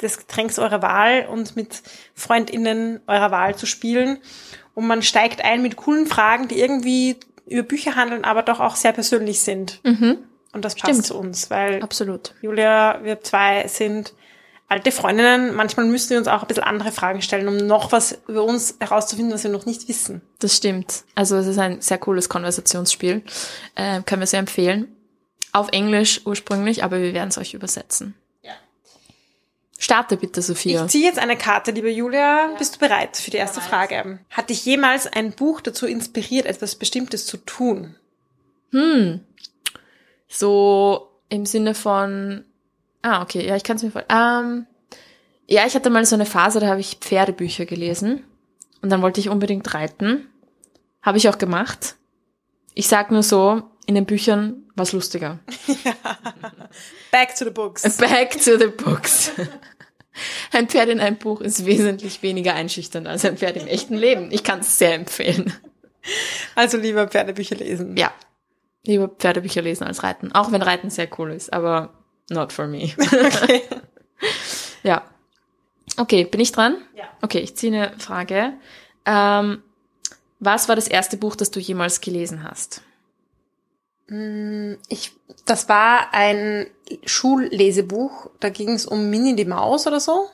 des 0.00 0.18
Getränks 0.18 0.58
eurer 0.58 0.82
Wahl 0.82 1.26
und 1.30 1.56
mit 1.56 1.82
FreundInnen 2.14 3.00
eurer 3.06 3.30
Wahl 3.30 3.56
zu 3.56 3.66
spielen. 3.66 4.18
Und 4.74 4.86
man 4.86 5.02
steigt 5.02 5.44
ein 5.44 5.62
mit 5.62 5.76
coolen 5.76 6.06
Fragen, 6.06 6.48
die 6.48 6.60
irgendwie 6.60 7.16
über 7.46 7.62
Bücher 7.62 7.96
handeln, 7.96 8.24
aber 8.24 8.42
doch 8.42 8.60
auch 8.60 8.76
sehr 8.76 8.92
persönlich 8.92 9.40
sind. 9.40 9.80
Mhm, 9.82 10.18
Und 10.52 10.64
das 10.64 10.74
passt 10.74 10.90
Stimmt. 10.92 11.06
zu 11.06 11.18
uns, 11.18 11.50
weil 11.50 11.82
absolut. 11.82 12.34
Julia, 12.42 13.00
wir 13.02 13.20
zwei 13.22 13.66
sind 13.66 14.12
alte 14.68 14.92
Freundinnen. 14.92 15.54
Manchmal 15.56 15.86
müssen 15.86 16.10
wir 16.10 16.18
uns 16.18 16.28
auch 16.28 16.42
ein 16.42 16.48
bisschen 16.48 16.62
andere 16.64 16.92
Fragen 16.92 17.22
stellen, 17.22 17.48
um 17.48 17.56
noch 17.56 17.90
was 17.90 18.18
über 18.28 18.44
uns 18.44 18.76
herauszufinden, 18.80 19.32
was 19.32 19.42
wir 19.42 19.50
noch 19.50 19.66
nicht 19.66 19.88
wissen. 19.88 20.20
Das 20.38 20.54
stimmt. 20.54 21.04
Also 21.14 21.36
es 21.36 21.46
ist 21.46 21.58
ein 21.58 21.80
sehr 21.80 21.98
cooles 21.98 22.28
Konversationsspiel. 22.28 23.22
Äh, 23.74 24.02
können 24.02 24.20
wir 24.20 24.26
sehr 24.26 24.40
empfehlen. 24.40 24.94
Auf 25.52 25.70
Englisch 25.72 26.20
ursprünglich, 26.26 26.84
aber 26.84 27.00
wir 27.00 27.14
werden 27.14 27.30
es 27.30 27.38
euch 27.38 27.54
übersetzen. 27.54 28.14
Ja. 29.78 29.82
Starte 29.84 30.16
bitte, 30.16 30.42
Sophia. 30.42 30.84
Ich 30.84 30.90
ziehe 30.90 31.04
jetzt 31.04 31.18
eine 31.18 31.36
Karte, 31.36 31.70
liebe 31.70 31.90
Julia. 31.90 32.50
Bist 32.58 32.76
du 32.76 32.78
bereit 32.80 33.16
für 33.16 33.30
die 33.30 33.36
erste 33.36 33.60
Bereit. 33.60 33.70
Frage? 33.70 34.18
Hat 34.30 34.50
dich 34.50 34.64
jemals 34.64 35.06
ein 35.06 35.32
Buch 35.32 35.60
dazu 35.60 35.86
inspiriert, 35.86 36.46
etwas 36.46 36.74
Bestimmtes 36.74 37.26
zu 37.26 37.36
tun? 37.38 37.94
Hm. 38.72 39.20
So 40.28 41.08
im 41.28 41.46
Sinne 41.46 41.74
von. 41.74 42.44
Ah, 43.02 43.22
okay, 43.22 43.46
ja, 43.46 43.56
ich 43.56 43.62
kann 43.62 43.76
es 43.76 43.82
mir 43.82 43.90
vorstellen. 43.90 44.20
Ähm, 44.20 44.66
ja, 45.46 45.64
ich 45.66 45.74
hatte 45.74 45.90
mal 45.90 46.04
so 46.04 46.16
eine 46.16 46.26
Phase, 46.26 46.60
da 46.60 46.66
habe 46.66 46.80
ich 46.80 46.98
Pferdebücher 47.00 47.64
gelesen. 47.64 48.24
Und 48.82 48.90
dann 48.90 49.00
wollte 49.00 49.20
ich 49.20 49.28
unbedingt 49.28 49.72
reiten. 49.74 50.26
Habe 51.02 51.18
ich 51.18 51.28
auch 51.28 51.38
gemacht. 51.38 51.96
Ich 52.74 52.88
sag 52.88 53.10
nur 53.10 53.22
so, 53.22 53.62
in 53.86 53.94
den 53.94 54.04
Büchern 54.04 54.64
war's 54.74 54.92
lustiger. 54.92 55.38
Back 57.10 57.34
to 57.36 57.44
the 57.44 57.50
books. 57.50 57.96
Back 57.96 58.32
to 58.42 58.58
the 58.58 58.66
books. 58.66 59.30
Ein 60.52 60.68
Pferd 60.68 60.88
in 60.88 61.00
einem 61.00 61.16
Buch 61.16 61.40
ist 61.40 61.66
wesentlich 61.66 62.22
weniger 62.22 62.54
einschüchternd 62.54 63.06
als 63.06 63.24
ein 63.24 63.36
Pferd 63.36 63.56
im 63.56 63.66
echten 63.66 63.96
Leben. 63.96 64.28
Ich 64.30 64.44
kann 64.44 64.60
es 64.60 64.78
sehr 64.78 64.94
empfehlen. 64.94 65.52
Also 66.54 66.76
lieber 66.78 67.08
Pferdebücher 67.08 67.56
lesen. 67.56 67.96
Ja. 67.96 68.12
Lieber 68.84 69.08
Pferdebücher 69.08 69.62
lesen 69.62 69.84
als 69.84 70.02
Reiten. 70.02 70.32
Auch 70.32 70.52
wenn 70.52 70.62
Reiten 70.62 70.90
sehr 70.90 71.08
cool 71.18 71.32
ist, 71.32 71.52
aber 71.52 71.92
not 72.30 72.52
for 72.52 72.66
me. 72.66 72.92
Okay. 72.98 73.62
Ja. 74.82 75.02
Okay, 75.96 76.24
bin 76.24 76.40
ich 76.40 76.52
dran? 76.52 76.76
Ja. 76.94 77.04
Okay, 77.22 77.38
ich 77.40 77.56
ziehe 77.56 77.72
eine 77.72 77.98
Frage. 77.98 78.54
Ähm, 79.04 79.62
was 80.38 80.68
war 80.68 80.76
das 80.76 80.88
erste 80.88 81.16
Buch, 81.16 81.34
das 81.34 81.50
du 81.50 81.60
jemals 81.60 82.00
gelesen 82.00 82.44
hast? 82.44 82.82
Mm, 84.08 84.74
Ich, 84.88 85.12
das 85.44 85.68
war 85.68 86.12
ein 86.12 86.66
Schullesebuch. 87.04 88.30
Da 88.40 88.48
ging 88.48 88.70
es 88.70 88.86
um 88.86 89.10
Minnie 89.10 89.36
die 89.36 89.44
Maus 89.44 89.86
oder 89.86 90.00
so. 90.00 90.26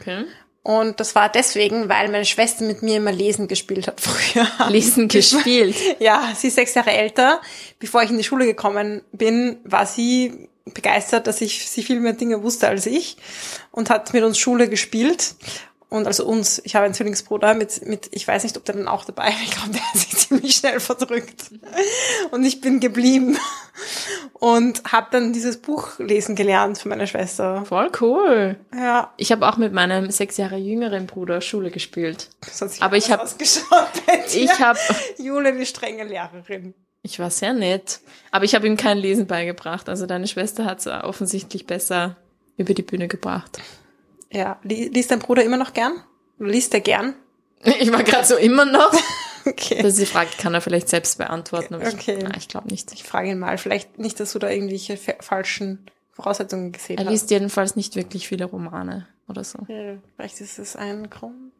Okay. 0.00 0.24
Und 0.64 1.00
das 1.00 1.16
war 1.16 1.28
deswegen, 1.28 1.88
weil 1.88 2.08
meine 2.08 2.24
Schwester 2.24 2.64
mit 2.64 2.82
mir 2.82 2.98
immer 2.98 3.10
Lesen 3.10 3.48
gespielt 3.48 3.88
hat 3.88 4.00
früher. 4.00 4.46
Lesen 4.68 5.08
gespielt. 5.08 5.76
Ja, 5.98 6.32
sie 6.36 6.48
ist 6.48 6.54
sechs 6.56 6.74
Jahre 6.74 6.92
älter. 6.92 7.40
Bevor 7.80 8.02
ich 8.02 8.10
in 8.10 8.18
die 8.18 8.24
Schule 8.24 8.46
gekommen 8.46 9.02
bin, 9.12 9.58
war 9.64 9.86
sie 9.86 10.48
begeistert, 10.72 11.26
dass 11.26 11.40
ich 11.40 11.68
sie 11.68 11.82
viel 11.82 11.98
mehr 11.98 12.12
Dinge 12.12 12.44
wusste 12.44 12.68
als 12.68 12.86
ich 12.86 13.16
und 13.72 13.90
hat 13.90 14.12
mit 14.12 14.22
uns 14.22 14.38
Schule 14.38 14.68
gespielt. 14.68 15.34
Und 15.88 16.06
also 16.06 16.24
uns, 16.24 16.62
ich 16.64 16.74
habe 16.76 16.84
einen 16.86 16.94
Zwillingsbruder 16.94 17.52
mit, 17.54 17.84
mit, 17.86 18.08
ich 18.12 18.26
weiß 18.26 18.44
nicht, 18.44 18.56
ob 18.56 18.64
der 18.64 18.76
dann 18.76 18.88
auch 18.88 19.04
dabei 19.04 19.24
war. 19.24 19.42
Ich 19.44 19.50
glaube, 19.50 19.70
der 19.72 20.00
sich 20.00 20.11
ziemlich 20.36 20.54
schnell 20.56 20.80
verdrückt. 20.80 21.50
Und 22.30 22.44
ich 22.44 22.60
bin 22.60 22.80
geblieben 22.80 23.36
und 24.34 24.82
habe 24.90 25.08
dann 25.10 25.32
dieses 25.32 25.56
Buch 25.58 25.98
lesen 25.98 26.34
gelernt 26.36 26.78
von 26.78 26.90
meiner 26.90 27.06
Schwester. 27.06 27.64
Voll 27.64 27.90
cool. 28.00 28.56
Ja, 28.74 29.12
Ich 29.16 29.32
habe 29.32 29.48
auch 29.48 29.56
mit 29.56 29.72
meinem 29.72 30.10
sechs 30.10 30.36
Jahre 30.36 30.56
jüngeren 30.56 31.06
Bruder 31.06 31.40
Schule 31.40 31.70
gespielt. 31.70 32.28
das 32.40 32.60
hat 32.60 32.70
sich 32.70 32.82
Aber 32.82 32.96
ich 32.96 33.04
anders 33.12 33.32
hab- 33.32 33.40
ausgeschaut 33.42 33.88
bei 34.06 34.16
dir. 34.16 34.42
Ich 34.44 34.60
habe, 34.60 34.78
Jule, 35.18 35.56
die 35.56 35.66
strenge 35.66 36.04
Lehrerin. 36.04 36.74
ich 37.02 37.18
war 37.18 37.30
sehr 37.30 37.52
nett, 37.52 38.00
aber 38.30 38.44
ich 38.44 38.54
habe 38.54 38.66
ihm 38.66 38.76
kein 38.76 38.98
Lesen 38.98 39.26
beigebracht. 39.26 39.88
Also 39.88 40.06
deine 40.06 40.26
Schwester 40.26 40.64
hat 40.64 40.80
es 40.80 40.86
offensichtlich 40.86 41.66
besser 41.66 42.16
über 42.56 42.74
die 42.74 42.82
Bühne 42.82 43.08
gebracht. 43.08 43.58
Ja. 44.30 44.58
Liest 44.62 45.10
dein 45.10 45.18
Bruder 45.18 45.42
immer 45.44 45.56
noch 45.56 45.72
gern? 45.72 45.92
Liest 46.38 46.74
er 46.74 46.80
gern? 46.80 47.14
Ich 47.64 47.92
war 47.92 48.02
gerade 48.02 48.24
so 48.26 48.34
immer 48.36 48.64
noch. 48.64 48.92
Okay. 49.46 49.76
Das 49.82 49.92
ist 49.94 50.00
die 50.00 50.06
Frage, 50.06 50.30
kann 50.38 50.54
er 50.54 50.60
vielleicht 50.60 50.88
selbst 50.88 51.18
beantworten. 51.18 51.74
aber 51.74 51.86
Okay. 51.88 52.16
Ich, 52.18 52.22
nein, 52.22 52.34
ich 52.38 52.48
glaube 52.48 52.68
nicht. 52.68 52.92
Ich 52.92 53.02
frage 53.04 53.30
ihn 53.30 53.38
mal. 53.38 53.58
Vielleicht 53.58 53.98
nicht, 53.98 54.18
dass 54.20 54.32
du 54.32 54.38
da 54.38 54.48
irgendwelche 54.50 54.96
fa- 54.96 55.14
falschen 55.20 55.86
Voraussetzungen 56.12 56.72
gesehen 56.72 56.98
Er 56.98 57.04
hast. 57.04 57.10
liest 57.10 57.30
jedenfalls 57.30 57.74
nicht 57.76 57.96
wirklich 57.96 58.28
viele 58.28 58.44
Romane 58.44 59.06
oder 59.28 59.44
so. 59.44 59.58
Ja, 59.68 59.94
Vielleicht 60.16 60.40
ist 60.40 60.58
es 60.58 60.76
ein 60.76 61.08
Grund. 61.10 61.52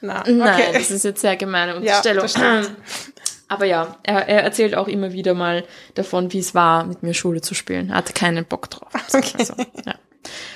Na, 0.00 0.24
Nein, 0.26 0.40
okay. 0.42 0.70
das 0.72 0.90
ist 0.90 1.04
jetzt 1.04 1.20
sehr 1.20 1.36
gemeine 1.36 1.72
Ja, 1.84 1.98
Unterstellung. 1.98 2.28
stimmt. 2.28 2.76
Aber 3.48 3.64
ja, 3.64 3.96
er, 4.02 4.28
er 4.28 4.42
erzählt 4.42 4.74
auch 4.76 4.86
immer 4.88 5.12
wieder 5.12 5.34
mal 5.34 5.64
davon, 5.94 6.32
wie 6.32 6.38
es 6.38 6.54
war, 6.54 6.84
mit 6.84 7.02
mir 7.02 7.14
Schule 7.14 7.40
zu 7.40 7.54
spielen. 7.54 7.90
Er 7.90 7.96
hatte 7.96 8.12
keinen 8.12 8.44
Bock 8.44 8.70
drauf. 8.70 8.88
Okay. 9.14 9.34
Also, 9.38 9.54
ja. 9.86 9.94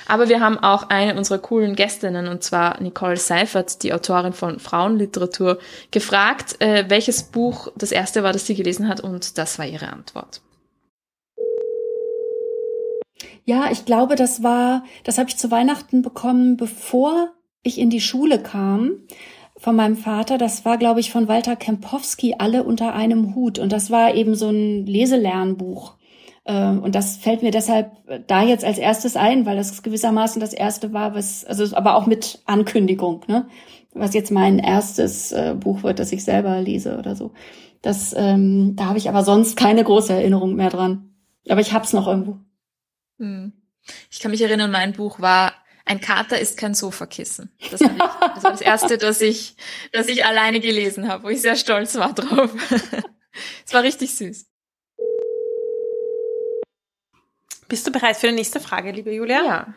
Aber 0.07 0.29
wir 0.29 0.41
haben 0.41 0.59
auch 0.59 0.91
eine 0.91 1.17
unserer 1.17 1.39
coolen 1.39 1.75
Gästinnen, 1.75 2.29
und 2.29 2.43
zwar 2.43 2.81
Nicole 2.81 3.17
Seifert, 3.17 3.83
die 3.83 3.93
Autorin 3.93 4.33
von 4.33 4.59
Frauenliteratur, 4.59 5.59
gefragt, 5.91 6.61
äh, 6.61 6.85
welches 6.89 7.25
Buch 7.25 7.69
das 7.77 7.93
erste 7.93 8.23
war, 8.23 8.33
das 8.33 8.47
sie 8.47 8.55
gelesen 8.55 8.89
hat, 8.89 9.01
und 9.01 9.39
das 9.39 9.59
war 9.59 9.67
ihre 9.67 9.89
Antwort. 9.89 10.43
Ja, 13.47 13.71
ich 13.71 13.85
glaube, 13.85 14.17
das 14.17 14.43
war, 14.43 14.85
das 15.05 15.19
habe 15.19 15.29
ich 15.29 15.37
zu 15.37 15.51
Weihnachten 15.51 16.03
bekommen, 16.03 16.57
bevor 16.57 17.31
ich 17.63 17.79
in 17.79 17.91
die 17.91 18.01
Schule 18.01 18.43
kam 18.43 18.93
von 19.57 19.77
meinem 19.77 19.97
Vater. 19.97 20.39
Das 20.39 20.65
war, 20.65 20.79
glaube 20.79 21.01
ich, 21.01 21.11
von 21.11 21.29
Walter 21.29 21.57
Kempowski, 21.57 22.37
Alle 22.39 22.65
unter 22.65 22.95
einem 22.95 23.35
Hut. 23.35 23.59
Und 23.59 23.73
das 23.73 23.91
war 23.91 24.15
eben 24.15 24.35
so 24.35 24.49
ein 24.49 24.87
Leselernbuch. 24.87 25.97
Ähm, 26.47 26.83
Und 26.83 26.95
das 26.95 27.17
fällt 27.17 27.43
mir 27.43 27.51
deshalb 27.51 27.93
da 28.27 28.43
jetzt 28.43 28.65
als 28.65 28.79
erstes 28.79 29.17
ein, 29.17 29.47
weil 29.47 29.57
das 29.57 29.83
gewissermaßen 29.83 30.41
das 30.41 30.53
erste 30.53 30.93
war, 30.93 31.15
was, 31.15 31.45
also 31.45 31.75
aber 31.75 31.97
auch 31.97 32.07
mit 32.07 32.43
Ankündigung, 32.45 33.25
ne? 33.29 33.49
Was 33.95 34.13
jetzt 34.13 34.31
mein 34.33 34.59
erstes 34.59 35.33
äh, 35.33 35.55
Buch 35.59 35.85
wird, 35.85 35.99
das 36.01 36.13
ich 36.13 36.25
selber 36.25 36.61
lese 36.61 36.99
oder 36.99 37.15
so. 37.15 37.33
Das, 37.81 38.15
ähm, 38.17 38.75
da 38.77 38.87
habe 38.87 38.99
ich 38.99 39.09
aber 39.09 39.23
sonst 39.23 39.57
keine 39.57 39.85
große 39.85 40.13
Erinnerung 40.13 40.57
mehr 40.57 40.71
dran. 40.71 41.15
Aber 41.49 41.61
ich 41.61 41.73
hab's 41.73 41.93
noch 41.93 42.09
irgendwo. 42.09 42.39
Hm. 43.19 43.53
Ich 44.11 44.21
kann 44.21 44.31
mich 44.33 44.41
erinnern, 44.43 44.71
mein 44.71 44.95
Buch 44.95 45.21
war 45.21 45.53
Ein 45.87 46.01
Kater 46.01 46.39
ist 46.39 46.57
kein 46.57 46.75
Sofakissen. 46.75 47.51
Das 47.71 47.81
war, 47.83 47.91
ich, 47.91 47.99
das, 48.35 48.45
war 48.45 48.51
das 48.53 48.61
erste, 48.63 48.99
das 48.99 49.21
ich, 49.21 49.57
das 49.93 50.09
ich 50.09 50.25
alleine 50.25 50.61
gelesen 50.61 51.09
habe, 51.09 51.25
wo 51.25 51.29
ich 51.29 51.43
sehr 51.43 51.57
stolz 51.57 51.95
war 51.97 52.13
drauf. 52.15 52.51
Es 53.67 53.75
war 53.75 53.83
richtig 53.83 54.15
süß. 54.15 54.47
Bist 57.75 57.89
du 57.89 57.91
bereit 57.91 58.17
für 58.17 58.29
die 58.29 58.35
nächste 58.35 58.61
Frage, 58.61 58.93
liebe 58.93 59.13
Julia? 59.13 59.45
Ja. 59.45 59.75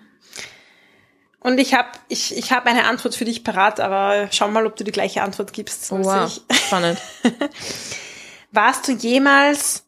Und 1.40 1.58
ich 1.58 1.74
habe 1.74 1.90
ich, 2.10 2.38
ich 2.38 2.52
hab 2.52 2.68
eine 2.68 2.86
Antwort 2.86 3.16
für 3.16 3.26
dich 3.26 3.44
parat, 3.44 3.80
aber 3.80 4.28
schau 4.32 4.48
mal, 4.50 4.68
ob 4.68 4.76
du 4.76 4.84
die 4.84 4.92
gleiche 4.92 5.24
Antwort 5.24 5.52
gibst. 5.52 5.92
Oh, 5.92 6.04
wow. 6.04 6.32
Spannend. 6.52 7.00
Warst 8.52 8.88
du 8.88 8.92
jemals 8.92 9.84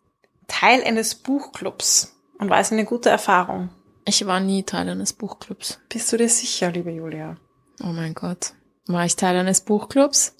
Teil 0.48 0.84
eines 0.84 1.13
Buchclubs? 1.13 2.16
Und 2.39 2.50
war 2.50 2.60
es 2.60 2.72
eine 2.72 2.84
gute 2.84 3.12
Erfahrung? 3.12 3.70
Ich 4.06 4.25
war 4.25 4.39
nie 4.39 4.63
Teil 4.63 4.89
eines 4.89 5.13
Buchclubs. 5.13 5.80
Bist 5.89 6.12
du 6.12 6.18
dir 6.18 6.30
sicher, 6.30 6.72
liebe 6.72 6.89
Julia? 6.89 7.38
Oh 7.84 7.94
mein 7.94 8.16
Gott. 8.16 8.54
War 8.88 9.06
ich 9.06 9.18
Teil 9.18 9.38
eines 9.38 9.62
Buchclubs? 9.62 10.36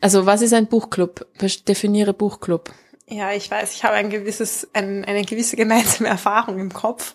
Also, 0.00 0.26
was 0.26 0.42
ist 0.42 0.52
ein 0.52 0.68
Buchclub? 0.68 1.26
Definiere 1.66 2.14
Buchclub. 2.14 2.72
Ja, 3.06 3.32
ich 3.32 3.50
weiß, 3.50 3.74
ich 3.74 3.84
habe 3.84 3.94
ein 3.96 4.08
gewisses, 4.10 4.68
ein, 4.72 5.04
eine 5.04 5.24
gewisse 5.24 5.56
gemeinsame 5.56 6.08
Erfahrung 6.08 6.58
im 6.58 6.72
Kopf. 6.72 7.14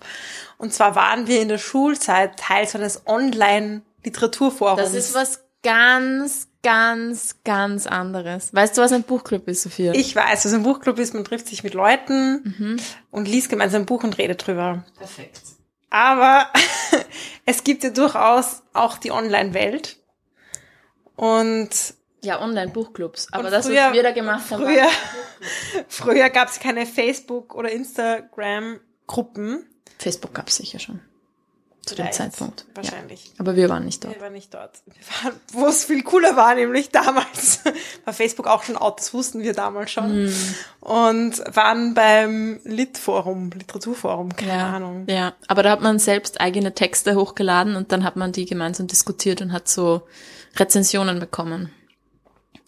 Und 0.57 0.73
zwar 0.73 0.95
waren 0.95 1.27
wir 1.27 1.41
in 1.41 1.47
der 1.49 1.57
Schulzeit 1.57 2.37
Teil 2.37 2.67
so 2.67 2.77
eines 2.77 3.07
Online-Literaturforums. 3.07 4.81
Das 4.81 4.93
ist 4.93 5.15
was 5.15 5.43
ganz, 5.63 6.47
ganz, 6.63 7.37
ganz 7.43 7.87
anderes. 7.87 8.53
Weißt 8.53 8.77
du, 8.77 8.81
was 8.81 8.91
ein 8.91 9.03
Buchclub 9.03 9.47
ist, 9.47 9.63
Sophia? 9.63 9.93
Ich 9.93 10.15
weiß, 10.15 10.45
was 10.45 10.53
ein 10.53 10.63
Buchclub 10.63 10.99
ist, 10.99 11.13
man 11.13 11.23
trifft 11.25 11.47
sich 11.47 11.63
mit 11.63 11.73
Leuten 11.73 12.55
Mhm. 12.57 12.77
und 13.11 13.27
liest 13.27 13.49
gemeinsam 13.49 13.81
ein 13.83 13.85
Buch 13.85 14.03
und 14.03 14.17
redet 14.17 14.45
drüber. 14.45 14.83
Perfekt. 14.97 15.41
Aber 15.89 16.47
es 17.45 17.63
gibt 17.63 17.83
ja 17.83 17.89
durchaus 17.89 18.61
auch 18.73 18.97
die 18.99 19.11
Online-Welt. 19.11 19.97
Und 21.15 21.69
Ja, 22.21 22.41
Online-Buchclubs. 22.41 23.29
Aber 23.31 23.49
das, 23.49 23.65
früher- 23.65 23.87
was 23.87 23.93
wir 23.93 24.03
da 24.03 24.11
gemacht 24.11 24.51
haben, 24.51 24.63
früher, 24.63 24.87
früher 25.87 26.29
gab 26.29 26.49
es 26.49 26.59
keine 26.59 26.85
Facebook- 26.85 27.55
oder 27.55 27.71
Instagram-Gruppen. 27.71 29.65
Facebook 29.97 30.33
gab's 30.33 30.57
sicher 30.57 30.79
schon. 30.79 31.01
Zu 31.85 31.95
dem 31.95 32.03
Vielleicht, 32.03 32.17
Zeitpunkt. 32.17 32.65
Ja. 32.67 32.75
Wahrscheinlich. 32.75 33.33
Aber 33.39 33.55
wir 33.55 33.67
waren 33.69 33.85
nicht 33.85 34.03
dort. 34.03 34.13
Wir 34.13 34.21
waren 34.21 34.33
nicht 34.33 34.53
dort. 34.53 34.81
Wir 34.85 35.01
waren, 35.23 35.39
wo 35.53 35.65
es 35.65 35.85
viel 35.85 36.03
cooler 36.03 36.35
war, 36.35 36.53
nämlich 36.53 36.89
damals. 36.89 37.61
War 38.05 38.13
Facebook 38.13 38.47
auch 38.47 38.63
schon 38.63 38.77
out, 38.77 38.99
das 38.99 39.13
wussten 39.13 39.41
wir 39.41 39.53
damals 39.53 39.89
schon. 39.89 40.27
Hm. 40.27 40.55
Und 40.81 41.55
waren 41.55 41.95
beim 41.95 42.59
Lit-Forum, 42.63 43.49
Literaturforum, 43.51 44.35
keine 44.35 44.51
ja, 44.51 44.73
Ahnung. 44.73 45.05
Ja, 45.07 45.33
aber 45.47 45.63
da 45.63 45.71
hat 45.71 45.81
man 45.81 45.97
selbst 45.99 46.39
eigene 46.39 46.75
Texte 46.75 47.15
hochgeladen 47.15 47.75
und 47.75 47.91
dann 47.91 48.03
hat 48.03 48.15
man 48.15 48.33
die 48.33 48.45
gemeinsam 48.45 48.85
diskutiert 48.87 49.41
und 49.41 49.51
hat 49.51 49.67
so 49.67 50.03
Rezensionen 50.57 51.19
bekommen. 51.19 51.71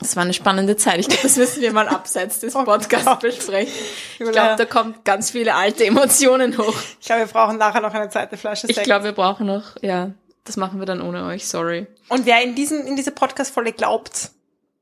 Das 0.01 0.15
war 0.15 0.23
eine 0.23 0.33
spannende 0.33 0.75
Zeit. 0.75 0.99
Ich 0.99 1.07
glaube, 1.07 1.21
das 1.23 1.37
müssen 1.37 1.61
wir 1.61 1.71
mal 1.71 1.87
abseits 1.87 2.39
des 2.39 2.55
Oh 2.55 2.63
Podcasts 2.63 3.05
Gott. 3.05 3.19
besprechen. 3.21 3.71
Ich 4.19 4.31
glaube, 4.31 4.55
da 4.57 4.65
kommt 4.65 5.05
ganz 5.05 5.31
viele 5.31 5.53
alte 5.55 5.85
Emotionen 5.85 6.57
hoch. 6.57 6.75
Ich 6.99 7.05
glaube, 7.05 7.21
wir 7.21 7.27
brauchen 7.27 7.57
nachher 7.57 7.81
noch 7.81 7.93
eine 7.93 8.09
zweite 8.09 8.35
Flasche 8.35 8.67
Ich 8.67 8.75
Sekt. 8.75 8.85
glaube, 8.87 9.05
wir 9.05 9.11
brauchen 9.13 9.45
noch, 9.47 9.75
ja, 9.81 10.11
das 10.43 10.57
machen 10.57 10.79
wir 10.79 10.85
dann 10.87 11.01
ohne 11.01 11.23
euch, 11.25 11.47
sorry. 11.47 11.85
Und 12.09 12.25
wer 12.25 12.41
in 12.41 12.55
diesen, 12.55 12.85
in 12.87 12.95
diese 12.95 13.11
Podcast-Folge 13.11 13.73
glaubt, 13.73 14.31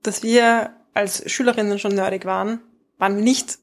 dass 0.04 0.24
wir 0.24 0.72
als 0.94 1.30
Schülerinnen 1.30 1.78
schon 1.80 1.94
nerdig 1.96 2.26
waren, 2.26 2.62
waren 2.98 3.18
wir 3.18 3.24
nicht. 3.24 3.58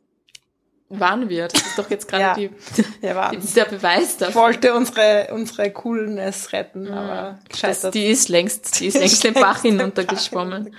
Waren 0.88 1.28
wir? 1.28 1.48
Das 1.48 1.60
ist 1.62 1.78
doch 1.78 1.90
jetzt 1.90 2.06
gerade 2.06 2.22
Ja. 2.22 2.34
die, 2.34 2.48
die, 2.76 3.52
der 3.54 3.64
Beweis 3.64 4.12
Ich 4.12 4.16
dafür. 4.18 4.34
wollte 4.36 4.75
unsere, 4.75 5.28
unsere 5.32 5.70
Coolness 5.72 6.52
retten, 6.52 6.92
aber 6.92 7.38
Das, 7.48 7.60
gescheitert. 7.60 7.94
die 7.94 8.06
ist 8.06 8.28
längst, 8.28 8.78
die 8.78 8.86
ist 8.86 8.98
längst 8.98 9.25
den 9.25 9.34
Bach 9.34 9.62
hinuntergeschwommen. 9.62 10.76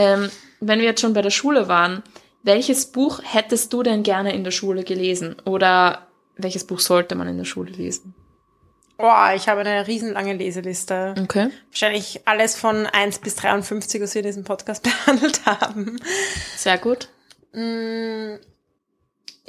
Ähm, 0.00 0.30
wenn 0.60 0.80
wir 0.80 0.86
jetzt 0.86 1.00
schon 1.00 1.12
bei 1.12 1.22
der 1.22 1.30
Schule 1.30 1.68
waren, 1.68 2.02
welches 2.42 2.86
Buch 2.86 3.20
hättest 3.22 3.72
du 3.72 3.82
denn 3.82 4.02
gerne 4.02 4.34
in 4.34 4.44
der 4.44 4.50
Schule 4.50 4.84
gelesen? 4.84 5.36
Oder 5.44 6.06
welches 6.36 6.64
Buch 6.66 6.80
sollte 6.80 7.14
man 7.14 7.28
in 7.28 7.36
der 7.36 7.44
Schule 7.44 7.70
lesen? 7.70 8.14
Oh, 8.98 9.34
ich 9.34 9.48
habe 9.48 9.60
eine 9.60 9.86
riesenlange 9.86 10.34
Leseliste. 10.34 11.14
Okay. 11.22 11.48
Wahrscheinlich 11.70 12.20
alles 12.26 12.54
von 12.54 12.86
1 12.86 13.20
bis 13.20 13.36
53, 13.36 14.00
was 14.02 14.14
wir 14.14 14.20
in 14.20 14.26
diesem 14.26 14.44
Podcast 14.44 14.82
behandelt 15.06 15.46
haben. 15.46 16.00
Sehr 16.56 16.76
gut. 16.78 17.08
Mm, 17.52 18.36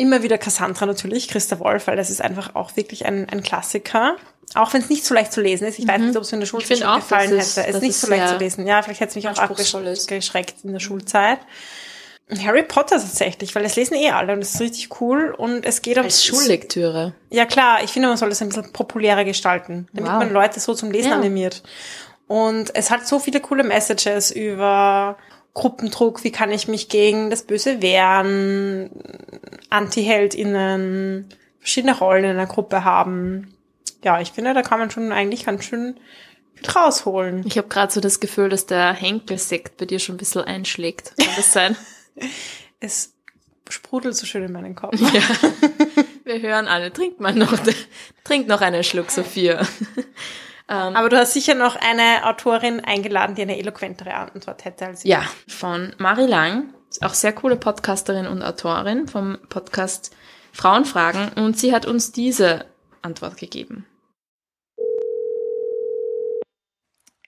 Immer 0.01 0.23
wieder 0.23 0.39
Cassandra 0.39 0.87
natürlich, 0.87 1.27
Christa 1.27 1.59
Wolf, 1.59 1.85
weil 1.85 1.95
das 1.95 2.09
ist 2.09 2.23
einfach 2.23 2.55
auch 2.55 2.75
wirklich 2.75 3.05
ein, 3.05 3.29
ein 3.29 3.43
Klassiker. 3.43 4.15
Auch 4.53 4.73
wenn 4.73 4.81
es 4.81 4.89
nicht 4.89 5.05
so 5.05 5.13
leicht 5.13 5.31
zu 5.31 5.41
lesen 5.41 5.65
ist. 5.67 5.79
Ich 5.79 5.87
weiß 5.87 6.01
nicht, 6.01 6.15
ob 6.17 6.23
es 6.23 6.31
mir 6.31 6.35
in 6.37 6.39
der 6.41 6.47
Schulzeit 6.47 6.79
schon 6.79 6.87
auch, 6.87 6.95
gefallen 6.95 7.31
ist- 7.37 7.57
hätte. 7.57 7.67
Es 7.69 7.75
ist 7.75 7.81
nicht 7.81 7.89
ist 7.91 8.01
so 8.01 8.07
leicht 8.09 8.27
zu 8.29 8.37
lesen. 8.37 8.67
Ja, 8.67 8.81
vielleicht 8.81 8.99
hätte 8.99 9.09
es 9.11 9.15
mich 9.15 9.29
auch 9.29 9.37
abgeschreckt 9.37 10.55
in 10.63 10.73
der 10.73 10.79
Schulzeit. 10.79 11.39
Harry 12.45 12.63
Potter 12.63 12.95
tatsächlich, 12.97 13.53
weil 13.55 13.63
das 13.63 13.75
lesen 13.75 13.95
eh 13.95 14.11
alle 14.11 14.31
und 14.33 14.39
das 14.39 14.53
ist 14.55 14.61
richtig 14.61 15.01
cool 15.01 15.35
und 15.37 15.65
es 15.65 15.81
geht 15.81 15.99
auch 15.99 16.03
Als 16.03 16.23
Schullektüre. 16.23 17.13
Ja 17.29 17.45
klar, 17.45 17.83
ich 17.83 17.91
finde, 17.91 18.07
man 18.07 18.15
soll 18.15 18.29
das 18.29 18.41
ein 18.41 18.47
bisschen 18.47 18.71
populärer 18.71 19.25
gestalten, 19.25 19.89
damit 19.91 20.09
Wow. 20.11 20.19
man 20.19 20.31
Leute 20.31 20.61
so 20.61 20.73
zum 20.73 20.91
Lesen 20.91 21.09
Ja. 21.11 21.17
animiert. 21.17 21.61
Und 22.27 22.73
es 22.73 22.89
hat 22.89 23.05
so 23.05 23.19
viele 23.19 23.41
coole 23.41 23.65
Messages 23.65 24.31
über 24.31 25.17
Gruppendruck, 25.53 26.23
wie 26.23 26.31
kann 26.31 26.51
ich 26.51 26.69
mich 26.69 26.87
gegen 26.87 27.29
das 27.29 27.43
Böse 27.43 27.81
wehren, 27.81 28.89
Anti-HeldInnen, 29.69 31.27
verschiedene 31.59 31.97
Rollen 31.97 32.23
in 32.23 32.29
einer 32.31 32.47
Gruppe 32.47 32.83
haben. 32.85 33.53
Ja, 34.03 34.19
ich 34.21 34.31
finde, 34.31 34.53
da 34.53 34.61
kann 34.61 34.79
man 34.79 34.91
schon 34.91 35.11
eigentlich 35.11 35.45
ganz 35.45 35.63
schön 35.65 35.99
viel 36.55 36.69
rausholen. 36.69 37.45
Ich 37.45 37.57
habe 37.57 37.67
gerade 37.67 37.91
so 37.91 38.01
das 38.01 38.19
Gefühl, 38.19 38.49
dass 38.49 38.65
der 38.65 38.93
Henkelsekt 38.93 39.77
bei 39.77 39.85
dir 39.85 39.99
schon 39.99 40.15
ein 40.15 40.17
bisschen 40.17 40.43
einschlägt. 40.43 41.13
Kann 41.17 41.35
das 41.35 41.53
sein? 41.53 41.75
Es 42.83 43.13
sprudelt 43.69 44.15
so 44.15 44.25
schön 44.25 44.41
in 44.43 44.51
meinen 44.51 44.75
Kopf. 44.75 44.99
ja. 44.99 45.21
Wir 46.23 46.41
hören 46.41 46.67
alle. 46.67 46.91
Trink 46.91 47.19
mal 47.19 47.33
noch, 47.35 47.53
trink 48.23 48.47
noch 48.47 48.61
einen 48.61 48.83
Schluck, 48.83 49.11
Sophia. 49.11 49.61
Ähm, 50.67 50.95
Aber 50.95 51.09
du 51.09 51.17
hast 51.17 51.33
sicher 51.33 51.53
noch 51.53 51.75
eine 51.75 52.25
Autorin 52.25 52.79
eingeladen, 52.79 53.35
die 53.35 53.41
eine 53.41 53.57
eloquentere 53.59 54.13
Antwort 54.13 54.63
hätte 54.63 54.85
als 54.85 55.03
ich. 55.03 55.11
Ja, 55.11 55.23
von 55.47 55.93
Mari 55.97 56.25
Lang, 56.25 56.73
auch 57.01 57.13
sehr 57.13 57.33
coole 57.33 57.57
Podcasterin 57.57 58.25
und 58.25 58.41
Autorin 58.41 59.07
vom 59.07 59.37
Podcast 59.49 60.15
Frauenfragen 60.53 61.29
und 61.35 61.57
sie 61.57 61.73
hat 61.73 61.85
uns 61.85 62.13
diese 62.13 62.65
Antwort 63.01 63.37
gegeben. 63.37 63.85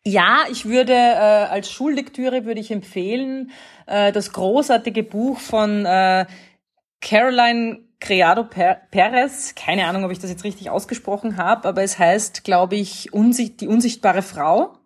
Ja, 0.05 0.45
ich 0.51 0.65
würde 0.65 0.93
äh, 0.93 0.95
als 0.95 1.71
Schullektüre 1.71 2.43
würde 2.43 2.59
ich 2.59 2.71
empfehlen 2.71 3.51
äh, 3.85 4.11
das 4.11 4.33
großartige 4.33 5.01
Buch 5.01 5.39
von 5.39 5.85
äh, 5.85 6.25
Caroline 6.99 7.79
Criado 8.01 8.43
Perez, 8.43 9.55
keine 9.55 9.87
Ahnung, 9.87 10.03
ob 10.03 10.11
ich 10.11 10.19
das 10.19 10.29
jetzt 10.29 10.43
richtig 10.43 10.69
ausgesprochen 10.69 11.37
habe, 11.37 11.69
aber 11.69 11.83
es 11.83 11.97
heißt, 11.99 12.43
glaube 12.43 12.75
ich, 12.75 13.13
unsicht, 13.13 13.61
die 13.61 13.67
unsichtbare 13.67 14.21
Frau 14.21 14.77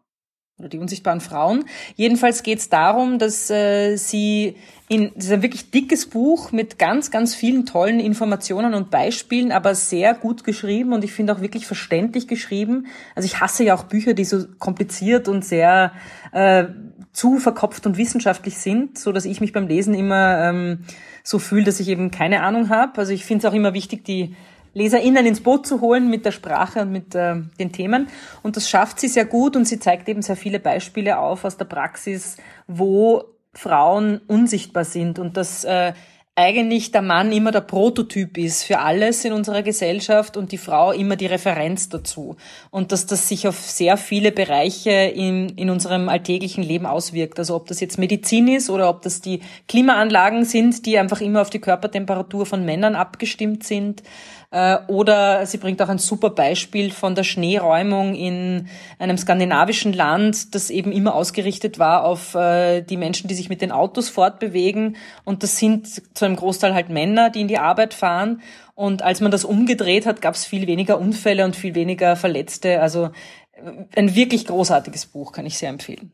oder 0.59 0.69
die 0.69 0.79
unsichtbaren 0.79 1.21
Frauen. 1.21 1.65
Jedenfalls 1.95 2.41
geht 2.41 2.59
es 2.59 2.69
darum, 2.69 3.19
dass 3.19 3.49
äh, 3.51 3.95
sie 3.95 4.55
in 4.89 5.11
das 5.15 5.25
ist 5.25 5.31
ein 5.31 5.41
wirklich 5.41 5.69
dickes 5.69 6.07
Buch 6.09 6.51
mit 6.51 6.79
ganz, 6.79 7.11
ganz 7.11 7.35
vielen 7.35 7.65
tollen 7.65 7.99
Informationen 7.99 8.73
und 8.73 8.89
Beispielen, 8.89 9.51
aber 9.51 9.75
sehr 9.75 10.13
gut 10.13 10.43
geschrieben 10.43 10.93
und 10.93 11.03
ich 11.03 11.11
finde 11.11 11.33
auch 11.33 11.41
wirklich 11.41 11.67
verständlich 11.67 12.27
geschrieben. 12.27 12.87
Also 13.13 13.27
ich 13.27 13.39
hasse 13.39 13.65
ja 13.65 13.75
auch 13.75 13.83
Bücher, 13.83 14.13
die 14.13 14.23
so 14.23 14.45
kompliziert 14.59 15.27
und 15.27 15.43
sehr 15.45 15.91
äh, 16.31 16.65
zu 17.11 17.37
verkopft 17.37 17.85
und 17.85 17.97
wissenschaftlich 17.97 18.57
sind, 18.57 18.97
so 18.97 19.11
dass 19.11 19.25
ich 19.25 19.41
mich 19.41 19.51
beim 19.51 19.67
Lesen 19.67 19.93
immer 19.93 20.49
ähm, 20.49 20.79
so 21.23 21.37
fühle, 21.37 21.65
dass 21.65 21.79
ich 21.79 21.89
eben 21.89 22.09
keine 22.09 22.41
Ahnung 22.41 22.69
habe. 22.69 22.97
Also 22.97 23.11
ich 23.11 23.25
finde 23.25 23.45
es 23.45 23.51
auch 23.51 23.55
immer 23.55 23.73
wichtig, 23.73 24.05
die 24.05 24.35
LeserInnen 24.77 25.25
ins 25.25 25.41
Boot 25.41 25.65
zu 25.65 25.81
holen 25.81 26.09
mit 26.09 26.25
der 26.25 26.31
Sprache 26.31 26.81
und 26.81 26.91
mit 26.91 27.15
äh, 27.15 27.35
den 27.59 27.71
Themen. 27.71 28.07
Und 28.43 28.55
das 28.55 28.69
schafft 28.69 28.99
sie 28.99 29.07
sehr 29.07 29.25
gut 29.25 29.55
und 29.55 29.65
sie 29.65 29.79
zeigt 29.79 30.07
eben 30.07 30.21
sehr 30.21 30.37
viele 30.37 30.59
Beispiele 30.59 31.17
auf 31.17 31.43
aus 31.45 31.57
der 31.57 31.65
Praxis, 31.65 32.37
wo 32.67 33.23
Frauen 33.53 34.21
unsichtbar 34.27 34.85
sind 34.85 35.17
und 35.17 35.35
dass 35.35 35.63
äh, 35.63 35.93
eigentlich 36.37 36.91
der 36.91 37.01
Mann 37.01 37.31
immer 37.31 37.51
der 37.51 37.61
Prototyp 37.61 38.37
ist 38.37 38.63
für 38.63 38.77
alles 38.77 39.25
in 39.25 39.33
unserer 39.33 39.63
Gesellschaft 39.63 40.37
und 40.37 40.51
die 40.51 40.59
Frau 40.59 40.91
immer 40.91 41.15
die 41.15 41.25
Referenz 41.25 41.89
dazu. 41.89 42.35
Und 42.69 42.91
dass 42.91 43.07
das 43.07 43.27
sich 43.27 43.47
auf 43.47 43.57
sehr 43.57 43.97
viele 43.97 44.31
Bereiche 44.31 44.91
in, 44.91 45.49
in 45.49 45.71
unserem 45.71 46.09
alltäglichen 46.09 46.63
Leben 46.63 46.85
auswirkt. 46.85 47.39
Also 47.39 47.55
ob 47.55 47.65
das 47.65 47.79
jetzt 47.79 47.97
Medizin 47.97 48.47
ist 48.47 48.69
oder 48.69 48.87
ob 48.87 49.01
das 49.01 49.19
die 49.19 49.41
Klimaanlagen 49.67 50.45
sind, 50.45 50.85
die 50.85 50.99
einfach 50.99 51.21
immer 51.21 51.41
auf 51.41 51.49
die 51.49 51.57
Körpertemperatur 51.59 52.45
von 52.45 52.63
Männern 52.63 52.93
abgestimmt 52.93 53.63
sind. 53.63 54.03
Äh, 54.49 54.77
oder 54.87 55.45
sie 55.45 55.57
bringt 55.57 55.81
auch 55.81 55.89
ein 55.89 55.97
super 55.97 56.29
Beispiel 56.29 56.91
von 56.91 57.15
der 57.15 57.23
Schneeräumung 57.23 58.15
in 58.15 58.69
einem 58.97 59.17
skandinavischen 59.17 59.91
Land, 59.91 60.55
das 60.55 60.69
eben 60.69 60.91
immer 60.91 61.15
ausgerichtet 61.15 61.79
war 61.79 62.05
auf 62.05 62.33
äh, 62.33 62.81
die 62.81 62.95
Menschen, 62.95 63.27
die 63.27 63.35
sich 63.35 63.49
mit 63.49 63.61
den 63.61 63.73
Autos 63.73 64.07
fortbewegen. 64.09 64.95
Und 65.25 65.43
das 65.43 65.57
sind 65.57 66.17
zu 66.17 66.25
einem 66.25 66.37
Großteil 66.37 66.73
halt 66.73 66.89
Männer, 66.89 67.29
die 67.29 67.41
in 67.41 67.49
die 67.49 67.57
Arbeit 67.57 67.93
fahren. 67.93 68.41
Und 68.73 69.01
als 69.01 69.19
man 69.19 69.31
das 69.31 69.43
umgedreht 69.43 70.05
hat, 70.05 70.21
gab 70.21 70.35
es 70.35 70.45
viel 70.45 70.65
weniger 70.67 70.97
Unfälle 70.97 71.43
und 71.43 71.55
viel 71.55 71.75
weniger 71.75 72.15
Verletzte. 72.15 72.79
Also 72.81 73.11
äh, 73.51 73.71
ein 73.97 74.15
wirklich 74.15 74.45
großartiges 74.45 75.07
Buch, 75.07 75.33
kann 75.33 75.45
ich 75.45 75.57
sehr 75.57 75.69
empfehlen. 75.69 76.13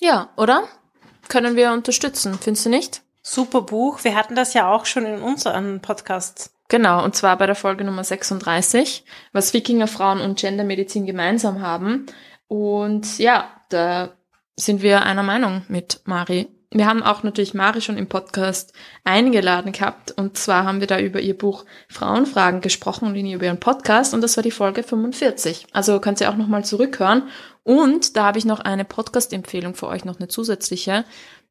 Ja, 0.00 0.28
oder? 0.36 0.64
Können 1.28 1.56
wir 1.56 1.72
unterstützen, 1.72 2.38
findest 2.40 2.66
du 2.66 2.70
nicht? 2.70 3.02
Super 3.30 3.60
Buch. 3.60 4.04
Wir 4.04 4.14
hatten 4.14 4.34
das 4.34 4.54
ja 4.54 4.72
auch 4.72 4.86
schon 4.86 5.04
in 5.04 5.20
unseren 5.20 5.80
Podcasts. 5.80 6.50
Genau, 6.68 7.04
und 7.04 7.14
zwar 7.14 7.36
bei 7.36 7.44
der 7.44 7.54
Folge 7.54 7.84
Nummer 7.84 8.02
36, 8.02 9.04
was 9.32 9.52
Wikinger 9.52 9.86
Frauen 9.86 10.20
und 10.20 10.38
Gendermedizin 10.38 11.04
gemeinsam 11.04 11.60
haben. 11.60 12.06
Und 12.46 13.18
ja, 13.18 13.50
da 13.68 14.12
sind 14.56 14.80
wir 14.80 15.02
einer 15.02 15.22
Meinung 15.22 15.62
mit 15.68 16.00
Mari. 16.04 16.48
Wir 16.70 16.86
haben 16.86 17.02
auch 17.02 17.22
natürlich 17.22 17.52
Mari 17.52 17.80
schon 17.82 17.98
im 17.98 18.08
Podcast 18.08 18.72
eingeladen 19.04 19.72
gehabt. 19.72 20.12
Und 20.12 20.38
zwar 20.38 20.64
haben 20.64 20.80
wir 20.80 20.86
da 20.86 20.98
über 20.98 21.20
ihr 21.20 21.36
Buch 21.36 21.66
Frauenfragen 21.88 22.62
gesprochen 22.62 23.08
und 23.08 23.16
über 23.16 23.44
ihren 23.44 23.60
Podcast. 23.60 24.12
Und 24.12 24.22
das 24.22 24.36
war 24.36 24.42
die 24.42 24.50
Folge 24.50 24.82
45. 24.82 25.66
Also 25.72 25.98
könnt 26.00 26.20
ihr 26.20 26.30
auch 26.30 26.36
nochmal 26.36 26.64
zurückhören. 26.64 27.24
Und 27.62 28.16
da 28.16 28.24
habe 28.24 28.38
ich 28.38 28.46
noch 28.46 28.60
eine 28.60 28.86
Podcast-Empfehlung 28.86 29.74
für 29.74 29.88
euch, 29.88 30.06
noch 30.06 30.18
eine 30.18 30.28
zusätzliche. 30.28 31.04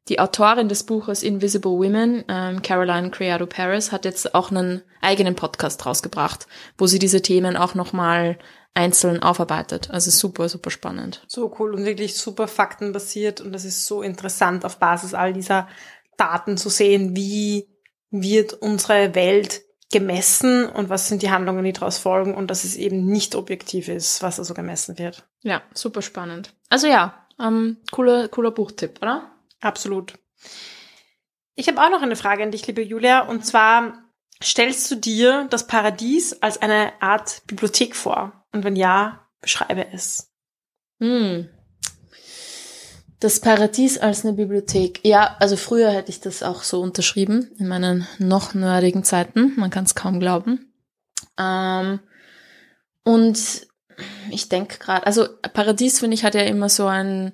Die 0.08 0.20
Autorin 0.20 0.68
des 0.68 0.84
Buches 0.84 1.22
Invisible 1.22 1.72
Women, 1.72 2.24
ähm, 2.28 2.62
Caroline 2.62 3.10
Criado 3.10 3.46
Paris, 3.46 3.92
hat 3.92 4.06
jetzt 4.06 4.34
auch 4.34 4.50
einen 4.50 4.82
eigenen 5.02 5.34
Podcast 5.34 5.84
rausgebracht, 5.84 6.46
wo 6.78 6.86
sie 6.86 6.98
diese 6.98 7.20
Themen 7.20 7.56
auch 7.56 7.74
nochmal 7.74 8.38
einzeln 8.72 9.22
aufarbeitet. 9.22 9.90
Also 9.90 10.10
super, 10.10 10.48
super 10.48 10.70
spannend. 10.70 11.22
So 11.26 11.54
cool 11.58 11.74
und 11.74 11.84
wirklich 11.84 12.16
super 12.16 12.48
faktenbasiert 12.48 13.40
und 13.40 13.52
das 13.52 13.64
ist 13.64 13.86
so 13.86 14.02
interessant 14.02 14.64
auf 14.64 14.78
Basis 14.78 15.12
all 15.12 15.32
dieser 15.32 15.68
Daten 16.16 16.56
zu 16.56 16.70
sehen, 16.70 17.14
wie 17.14 17.68
wird 18.10 18.54
unsere 18.54 19.14
Welt 19.14 19.62
gemessen 19.92 20.66
und 20.66 20.88
was 20.88 21.08
sind 21.08 21.22
die 21.22 21.30
Handlungen, 21.30 21.64
die 21.64 21.72
daraus 21.72 21.98
folgen 21.98 22.34
und 22.34 22.50
dass 22.50 22.64
es 22.64 22.76
eben 22.76 23.06
nicht 23.06 23.34
objektiv 23.34 23.88
ist, 23.88 24.22
was 24.22 24.38
also 24.38 24.54
gemessen 24.54 24.98
wird. 24.98 25.26
Ja, 25.42 25.62
super 25.74 26.02
spannend. 26.02 26.54
Also 26.68 26.86
ja, 26.86 27.26
ähm, 27.40 27.78
cooler, 27.90 28.28
cooler 28.28 28.50
Buchtipp, 28.50 29.00
oder? 29.02 29.30
Absolut. 29.60 30.14
Ich 31.54 31.68
habe 31.68 31.80
auch 31.82 31.90
noch 31.90 32.02
eine 32.02 32.16
Frage 32.16 32.42
an 32.42 32.50
dich, 32.50 32.66
liebe 32.66 32.82
Julia, 32.82 33.22
und 33.22 33.44
zwar 33.44 34.04
stellst 34.42 34.90
du 34.90 34.94
dir 34.94 35.46
das 35.50 35.66
Paradies 35.66 36.40
als 36.42 36.62
eine 36.62 36.92
Art 37.00 37.42
Bibliothek 37.46 37.96
vor? 37.96 38.44
Und 38.52 38.64
wenn 38.64 38.76
ja, 38.76 39.26
beschreibe 39.40 39.86
es. 39.92 40.30
Hm. 41.00 41.48
Das 43.20 43.40
Paradies 43.40 43.98
als 43.98 44.24
eine 44.24 44.34
Bibliothek. 44.34 45.00
Ja, 45.04 45.36
also 45.40 45.56
früher 45.56 45.90
hätte 45.90 46.10
ich 46.10 46.20
das 46.20 46.44
auch 46.44 46.62
so 46.62 46.80
unterschrieben, 46.80 47.50
in 47.58 47.66
meinen 47.66 48.06
noch 48.18 48.54
nerdigen 48.54 49.02
Zeiten. 49.02 49.54
Man 49.56 49.70
kann 49.70 49.84
es 49.84 49.96
kaum 49.96 50.20
glauben. 50.20 50.72
Ähm, 51.36 51.98
und 53.02 53.66
ich 54.30 54.48
denke 54.48 54.78
gerade, 54.78 55.06
also 55.06 55.26
Paradies 55.52 55.98
finde 55.98 56.14
ich 56.14 56.24
hat 56.24 56.36
ja 56.36 56.42
immer 56.42 56.68
so 56.68 56.86
ein 56.86 57.32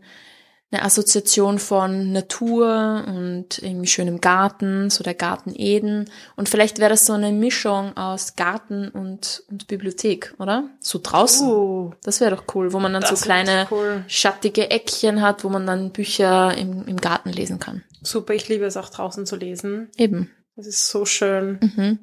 eine 0.74 0.84
Assoziation 0.84 1.58
von 1.58 2.12
Natur 2.12 3.04
und 3.06 3.58
irgendwie 3.58 3.86
schönem 3.86 4.20
Garten, 4.20 4.90
so 4.90 5.04
der 5.04 5.14
Garten 5.14 5.52
Eden. 5.54 6.10
Und 6.36 6.48
vielleicht 6.48 6.78
wäre 6.78 6.90
das 6.90 7.06
so 7.06 7.12
eine 7.12 7.30
Mischung 7.32 7.96
aus 7.96 8.34
Garten 8.34 8.88
und, 8.88 9.44
und 9.48 9.68
Bibliothek, 9.68 10.34
oder? 10.38 10.68
So 10.80 10.98
draußen. 11.02 11.48
Uh, 11.48 11.92
das 12.02 12.20
wäre 12.20 12.34
doch 12.34 12.44
cool, 12.54 12.72
wo 12.72 12.80
man 12.80 12.92
dann 12.92 13.04
so 13.04 13.14
kleine 13.14 13.68
cool. 13.70 14.04
schattige 14.08 14.70
Eckchen 14.70 15.22
hat, 15.22 15.44
wo 15.44 15.48
man 15.48 15.66
dann 15.66 15.92
Bücher 15.92 16.56
im, 16.56 16.86
im 16.86 16.96
Garten 16.96 17.30
lesen 17.30 17.60
kann. 17.60 17.84
Super, 18.02 18.34
ich 18.34 18.48
liebe 18.48 18.64
es 18.64 18.76
auch 18.76 18.90
draußen 18.90 19.26
zu 19.26 19.36
lesen. 19.36 19.90
Eben. 19.96 20.30
Das 20.56 20.66
ist 20.66 20.88
so 20.88 21.06
schön. 21.06 21.58
Mhm. 21.60 21.98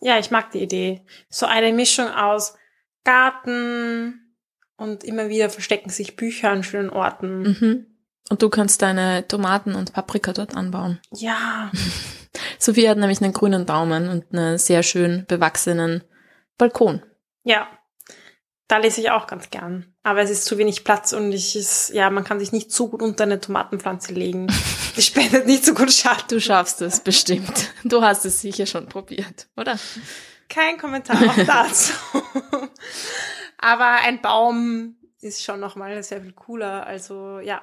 Ja, 0.00 0.18
ich 0.18 0.32
mag 0.32 0.50
die 0.50 0.62
Idee. 0.62 1.06
So 1.28 1.46
eine 1.46 1.72
Mischung 1.72 2.08
aus 2.08 2.54
Garten, 3.04 4.21
und 4.82 5.04
immer 5.04 5.28
wieder 5.28 5.48
verstecken 5.48 5.90
sich 5.90 6.16
Bücher 6.16 6.50
an 6.50 6.62
schönen 6.62 6.90
Orten. 6.90 7.42
Mhm. 7.42 7.86
Und 8.28 8.42
du 8.42 8.48
kannst 8.48 8.82
deine 8.82 9.26
Tomaten 9.28 9.74
und 9.74 9.92
Paprika 9.92 10.32
dort 10.32 10.56
anbauen. 10.56 11.00
Ja. 11.12 11.70
Sophie 12.58 12.88
hat 12.88 12.98
nämlich 12.98 13.20
einen 13.22 13.32
grünen 13.32 13.66
Daumen 13.66 14.08
und 14.08 14.24
einen 14.32 14.58
sehr 14.58 14.82
schön 14.82 15.24
bewachsenen 15.26 16.02
Balkon. 16.58 17.02
Ja. 17.44 17.68
Da 18.68 18.78
lese 18.78 19.02
ich 19.02 19.10
auch 19.10 19.26
ganz 19.26 19.50
gern. 19.50 19.92
Aber 20.02 20.22
es 20.22 20.30
ist 20.30 20.46
zu 20.46 20.56
wenig 20.56 20.82
Platz 20.82 21.12
und 21.12 21.32
ich 21.32 21.56
ist, 21.56 21.90
ja, 21.90 22.08
man 22.08 22.24
kann 22.24 22.38
sich 22.38 22.52
nicht 22.52 22.72
so 22.72 22.88
gut 22.88 23.02
unter 23.02 23.24
eine 23.24 23.40
Tomatenpflanze 23.40 24.14
legen. 24.14 24.46
Die 24.96 25.02
spendet 25.02 25.46
nicht 25.46 25.64
so 25.64 25.74
gut 25.74 25.92
Schatten. 25.92 26.28
Du 26.28 26.40
schaffst 26.40 26.80
es 26.80 27.00
bestimmt. 27.00 27.70
Du 27.84 28.02
hast 28.02 28.24
es 28.24 28.40
sicher 28.40 28.66
schon 28.66 28.88
probiert, 28.88 29.48
oder? 29.56 29.78
Kein 30.48 30.78
Kommentar 30.78 31.16
auch 31.16 31.44
dazu. 31.46 31.92
Aber 33.62 34.00
ein 34.02 34.20
Baum 34.20 34.96
ist 35.20 35.42
schon 35.42 35.60
nochmal 35.60 36.02
sehr 36.02 36.20
viel 36.20 36.32
cooler. 36.32 36.86
Also 36.86 37.38
ja, 37.38 37.62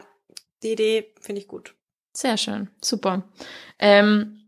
die 0.63 0.71
Idee 0.71 1.13
finde 1.21 1.41
ich 1.41 1.47
gut. 1.47 1.75
Sehr 2.13 2.37
schön, 2.37 2.69
super. 2.81 3.23
Ähm, 3.77 4.41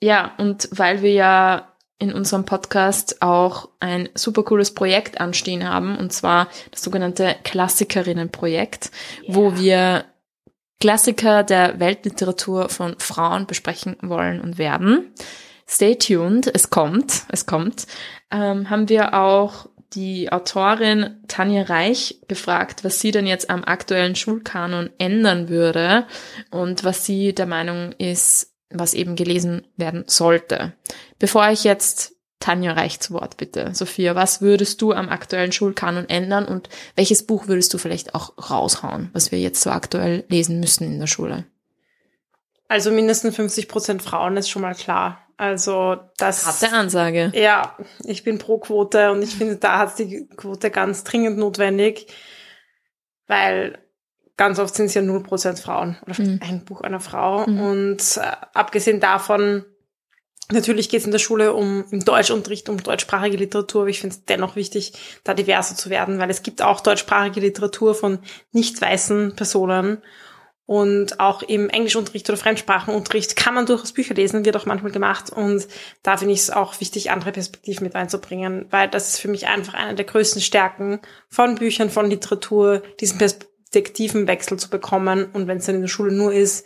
ja, 0.00 0.34
und 0.38 0.68
weil 0.72 1.02
wir 1.02 1.12
ja 1.12 1.76
in 1.98 2.14
unserem 2.14 2.44
Podcast 2.44 3.20
auch 3.20 3.68
ein 3.80 4.08
super 4.14 4.42
cooles 4.42 4.72
Projekt 4.72 5.20
anstehen 5.20 5.68
haben, 5.68 5.98
und 5.98 6.12
zwar 6.12 6.48
das 6.70 6.82
sogenannte 6.82 7.36
Klassikerinnenprojekt, 7.44 8.90
yeah. 9.22 9.34
wo 9.34 9.56
wir 9.56 10.04
Klassiker 10.80 11.44
der 11.44 11.78
Weltliteratur 11.78 12.70
von 12.70 12.98
Frauen 12.98 13.46
besprechen 13.46 13.96
wollen 14.00 14.40
und 14.40 14.56
werden. 14.56 15.12
Stay 15.68 15.94
tuned, 15.96 16.50
es 16.52 16.70
kommt, 16.70 17.24
es 17.28 17.44
kommt. 17.44 17.86
Ähm, 18.30 18.70
haben 18.70 18.88
wir 18.88 19.12
auch 19.12 19.68
die 19.92 20.30
Autorin 20.30 21.20
Tanja 21.26 21.62
Reich 21.62 22.20
gefragt, 22.28 22.84
was 22.84 23.00
sie 23.00 23.10
denn 23.10 23.26
jetzt 23.26 23.50
am 23.50 23.64
aktuellen 23.64 24.14
Schulkanon 24.14 24.90
ändern 24.98 25.48
würde 25.48 26.06
und 26.50 26.84
was 26.84 27.04
sie 27.04 27.34
der 27.34 27.46
Meinung 27.46 27.92
ist, 27.98 28.54
was 28.70 28.94
eben 28.94 29.16
gelesen 29.16 29.66
werden 29.76 30.04
sollte. 30.06 30.74
Bevor 31.18 31.50
ich 31.50 31.64
jetzt 31.64 32.14
Tanja 32.40 32.72
Reich 32.72 33.00
zu 33.00 33.12
Wort 33.12 33.36
bitte. 33.36 33.74
Sophia, 33.74 34.14
was 34.14 34.40
würdest 34.40 34.80
du 34.80 34.92
am 34.92 35.10
aktuellen 35.10 35.52
Schulkanon 35.52 36.08
ändern 36.08 36.46
und 36.46 36.70
welches 36.96 37.26
Buch 37.26 37.48
würdest 37.48 37.72
du 37.74 37.78
vielleicht 37.78 38.14
auch 38.14 38.32
raushauen, 38.50 39.10
was 39.12 39.30
wir 39.30 39.38
jetzt 39.38 39.60
so 39.60 39.70
aktuell 39.70 40.24
lesen 40.28 40.58
müssen 40.58 40.84
in 40.84 40.98
der 40.98 41.06
Schule? 41.06 41.44
Also 42.66 42.90
mindestens 42.90 43.36
50 43.36 43.68
Prozent 43.68 44.00
Frauen 44.00 44.36
ist 44.36 44.48
schon 44.48 44.62
mal 44.62 44.74
klar. 44.74 45.26
Also 45.40 45.96
das. 46.18 46.44
Harte 46.44 46.76
Ansage. 46.76 47.32
Ja, 47.34 47.74
ich 48.04 48.24
bin 48.24 48.36
pro 48.36 48.58
Quote 48.58 49.10
und 49.10 49.22
ich 49.22 49.34
finde, 49.34 49.56
da 49.56 49.78
hat 49.78 49.98
die 49.98 50.28
Quote 50.36 50.70
ganz 50.70 51.02
dringend 51.02 51.38
notwendig, 51.38 52.08
weil 53.26 53.78
ganz 54.36 54.58
oft 54.58 54.74
sind 54.74 54.86
es 54.86 54.94
ja 54.94 55.00
0% 55.00 55.62
Frauen 55.62 55.96
oder 56.04 56.20
Mhm. 56.22 56.40
ein 56.42 56.64
Buch 56.66 56.82
einer 56.82 57.00
Frau. 57.00 57.46
Mhm. 57.46 57.60
Und 57.60 58.16
äh, 58.18 58.36
abgesehen 58.52 59.00
davon, 59.00 59.64
natürlich 60.52 60.90
geht 60.90 61.00
es 61.00 61.06
in 61.06 61.12
der 61.12 61.18
Schule 61.18 61.54
um 61.54 61.86
im 61.90 62.04
Deutschunterricht 62.04 62.68
um 62.68 62.82
deutschsprachige 62.82 63.38
Literatur, 63.38 63.82
aber 63.82 63.90
ich 63.90 64.00
finde 64.00 64.16
es 64.16 64.26
dennoch 64.26 64.56
wichtig, 64.56 64.92
da 65.24 65.32
diverser 65.32 65.74
zu 65.74 65.88
werden, 65.88 66.18
weil 66.18 66.28
es 66.28 66.42
gibt 66.42 66.60
auch 66.60 66.82
deutschsprachige 66.82 67.40
Literatur 67.40 67.94
von 67.94 68.18
nicht 68.52 68.78
weißen 68.78 69.36
Personen. 69.36 70.02
Und 70.70 71.18
auch 71.18 71.42
im 71.42 71.68
Englischunterricht 71.68 72.30
oder 72.30 72.38
Fremdsprachenunterricht 72.38 73.34
kann 73.34 73.54
man 73.54 73.66
durchaus 73.66 73.90
Bücher 73.90 74.14
lesen, 74.14 74.44
wird 74.44 74.56
auch 74.56 74.66
manchmal 74.66 74.92
gemacht. 74.92 75.28
Und 75.28 75.66
da 76.04 76.16
finde 76.16 76.34
ich 76.34 76.42
es 76.42 76.50
auch 76.50 76.80
wichtig, 76.80 77.10
andere 77.10 77.32
Perspektiven 77.32 77.82
mit 77.82 77.96
einzubringen, 77.96 78.66
weil 78.70 78.88
das 78.88 79.08
ist 79.08 79.18
für 79.18 79.26
mich 79.26 79.48
einfach 79.48 79.74
eine 79.74 79.96
der 79.96 80.04
größten 80.04 80.40
Stärken 80.40 81.00
von 81.28 81.56
Büchern, 81.56 81.90
von 81.90 82.08
Literatur, 82.08 82.84
diesen 83.00 83.18
Perspektivenwechsel 83.18 84.60
zu 84.60 84.70
bekommen. 84.70 85.28
Und 85.32 85.48
wenn 85.48 85.58
es 85.58 85.66
dann 85.66 85.74
in 85.74 85.80
der 85.80 85.88
Schule 85.88 86.12
nur 86.12 86.32
ist, 86.32 86.64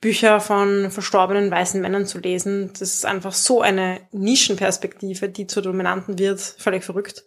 Bücher 0.00 0.38
von 0.38 0.92
verstorbenen 0.92 1.50
weißen 1.50 1.80
Männern 1.80 2.06
zu 2.06 2.20
lesen, 2.20 2.70
das 2.78 2.94
ist 2.94 3.06
einfach 3.06 3.32
so 3.32 3.60
eine 3.60 4.02
Nischenperspektive, 4.12 5.28
die 5.28 5.48
zur 5.48 5.64
dominanten 5.64 6.16
wird. 6.16 6.38
Völlig 6.38 6.84
verrückt. 6.84 7.24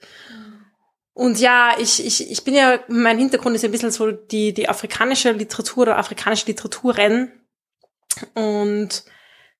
Und 1.13 1.39
ja, 1.39 1.76
ich, 1.78 2.04
ich, 2.04 2.32
ich 2.32 2.43
bin 2.43 2.56
ja, 2.56 2.80
mein 2.88 3.19
Hintergrund 3.19 3.56
ist 3.56 3.63
ein 3.63 3.71
bisschen 3.71 3.91
so 3.91 4.12
die, 4.12 4.54
die 4.54 4.67
afrikanische 4.67 5.32
Literatur 5.32 5.84
oder 5.84 5.97
afrikanische 5.97 6.47
Literaturen. 6.47 7.32
Und 8.34 9.04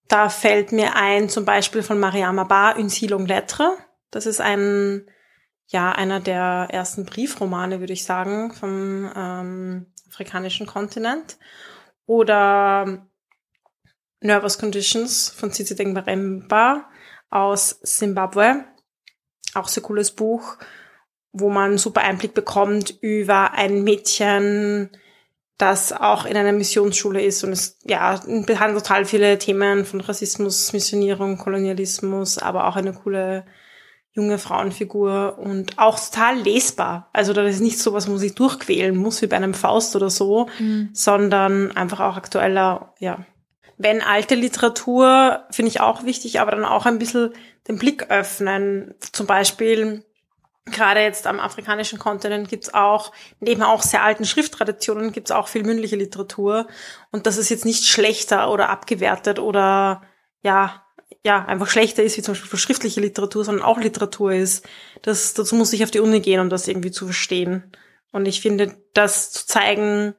da 0.08 0.30
fällt 0.30 0.72
mir 0.72 0.96
ein, 0.96 1.30
zum 1.30 1.46
Beispiel 1.46 1.84
von 1.84 2.00
Mariama 2.00 2.44
Ba, 2.44 2.76
Une 2.76 2.89
si 2.89 3.08
longue 3.08 3.28
lettre. 3.28 3.78
Das 4.10 4.26
ist 4.26 4.42
ein, 4.42 5.08
ja, 5.68 5.92
einer 5.92 6.20
der 6.20 6.68
ersten 6.72 7.06
Briefromane, 7.06 7.80
würde 7.80 7.94
ich 7.94 8.04
sagen, 8.04 8.54
vom 8.54 9.12
ähm, 9.16 9.94
afrikanischen 10.10 10.66
Kontinent. 10.66 11.38
Oder 12.06 13.08
Nervous 14.22 14.58
Conditions 14.58 15.30
von 15.30 15.52
Tsitsi 15.52 15.76
Dengbaremba 15.76 16.89
aus 17.30 17.80
Zimbabwe. 17.82 18.66
Auch 19.54 19.68
sehr 19.68 19.84
cooles 19.84 20.12
Buch 20.12 20.58
wo 21.34 21.50
man 21.50 21.78
super 21.78 22.02
Einblick 22.02 22.34
bekommt 22.34 22.96
über 23.02 23.54
ein 23.54 23.84
Mädchen, 23.84 24.89
das 25.58 25.91
auch 25.91 26.26
in 26.26 26.38
einer 26.38 26.52
Missionsschule 26.52 27.22
ist 27.22 27.43
und 27.43 27.52
es 27.52 27.78
ja 27.84 28.19
behandelt 28.26 28.84
total 28.84 29.06
viele 29.06 29.38
Themen 29.38 29.86
von 29.86 30.02
Rassismus, 30.02 30.74
Missionierung, 30.74 31.38
Kolonialismus, 31.38 32.38
aber 32.38 32.67
auch 32.67 32.76
eine 32.76 32.93
coole 32.93 33.46
junge 34.12 34.38
Frauenfigur 34.38 35.39
und 35.39 35.80
auch 35.80 36.00
total 36.00 36.38
lesbar. 36.39 37.10
Also 37.13 37.34
das 37.34 37.56
ist 37.56 37.62
nicht 37.62 37.80
so 37.80 37.93
was, 37.93 38.08
wo 38.08 38.12
man 38.12 38.19
sich 38.19 38.36
durchquälen 38.36 38.96
muss 38.96 39.22
wie 39.24 39.28
bei 39.28 39.38
einem 39.38 39.56
Faust 39.56 39.96
oder 39.96 40.12
so, 40.12 40.48
Mhm. 40.60 40.89
sondern 40.93 41.76
einfach 41.76 42.00
auch 42.00 42.15
aktueller, 42.15 42.93
ja. 43.00 43.26
Wenn 43.78 44.02
alte 44.04 44.36
Literatur, 44.36 45.46
finde 45.50 45.69
ich 45.69 45.82
auch 45.82 46.04
wichtig, 46.04 46.39
aber 46.39 46.52
dann 46.52 46.63
auch 46.63 46.86
ein 46.86 47.00
bisschen 47.00 47.34
den 47.67 47.80
Blick 47.80 48.12
öffnen. 48.12 48.93
Zum 49.12 49.26
Beispiel 49.26 50.04
gerade 50.65 51.02
jetzt 51.02 51.28
am 51.28 51.39
afrikanischen 51.39 51.99
Kontinent 51.99 52.49
gibt's 52.49 52.73
auch, 52.73 53.12
neben 53.39 53.63
auch 53.63 53.82
sehr 53.82 54.04
alten 54.04 54.26
Schrifttraditionen, 54.26 55.12
gibt's 55.12 55.32
auch 55.32 55.47
viel 55.47 55.63
mündliche 55.63 55.95
Literatur. 55.95 56.67
Und 57.12 57.26
dass 57.26 57.38
es 57.38 57.49
jetzt 57.49 57.65
nicht 57.65 57.86
schlechter 57.86 58.52
oder 58.52 58.69
abgewertet 58.69 59.39
oder 59.39 60.02
ja, 60.41 60.84
ja, 61.26 61.45
einfach 61.45 61.69
schlechter 61.69 62.04
ist, 62.04 62.17
wie 62.17 62.21
zum 62.21 62.34
Beispiel 62.34 62.60
schriftliche 62.60 63.02
Literatur, 63.02 63.45
sondern 63.45 63.65
auch 63.65 63.80
Literatur 63.80 64.34
ist. 64.34 64.65
Das, 65.02 65.34
dazu 65.34 65.56
muss 65.56 65.73
ich 65.73 65.84
auf 65.84 65.91
die 65.91 65.99
Uni 65.99 66.19
gehen, 66.21 66.39
um 66.39 66.49
das 66.49 66.67
irgendwie 66.67 66.91
zu 66.91 67.06
verstehen. 67.06 67.71
Und 68.12 68.26
ich 68.28 68.41
finde, 68.41 68.76
das 68.93 69.32
zu 69.32 69.47
zeigen, 69.47 70.15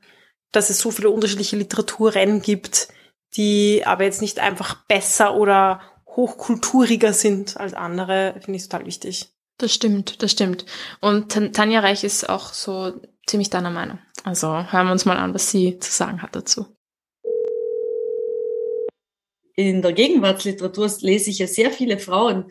dass 0.52 0.70
es 0.70 0.78
so 0.78 0.90
viele 0.90 1.10
unterschiedliche 1.10 1.56
Literaturen 1.56 2.42
gibt, 2.42 2.88
die 3.36 3.82
aber 3.84 4.04
jetzt 4.04 4.22
nicht 4.22 4.38
einfach 4.40 4.74
besser 4.86 5.34
oder 5.34 5.80
hochkulturiger 6.06 7.12
sind 7.12 7.56
als 7.56 7.74
andere, 7.74 8.34
finde 8.40 8.56
ich 8.56 8.68
total 8.68 8.86
wichtig. 8.86 9.33
Das 9.58 9.72
stimmt, 9.72 10.22
das 10.22 10.32
stimmt. 10.32 10.66
Und 11.00 11.30
Tan- 11.32 11.52
Tanja 11.52 11.80
Reich 11.80 12.04
ist 12.04 12.28
auch 12.28 12.52
so 12.52 13.00
ziemlich 13.26 13.50
deiner 13.50 13.70
Meinung. 13.70 13.98
Also 14.24 14.48
hören 14.48 14.86
wir 14.86 14.92
uns 14.92 15.04
mal 15.04 15.16
an, 15.16 15.34
was 15.34 15.50
sie 15.50 15.78
zu 15.78 15.92
sagen 15.92 16.22
hat 16.22 16.34
dazu. 16.34 16.66
in 19.56 19.82
der 19.82 19.92
Gegenwartsliteratur 19.92 20.90
lese 21.00 21.30
ich 21.30 21.38
ja 21.38 21.46
sehr 21.46 21.70
viele 21.70 21.98
Frauen. 21.98 22.46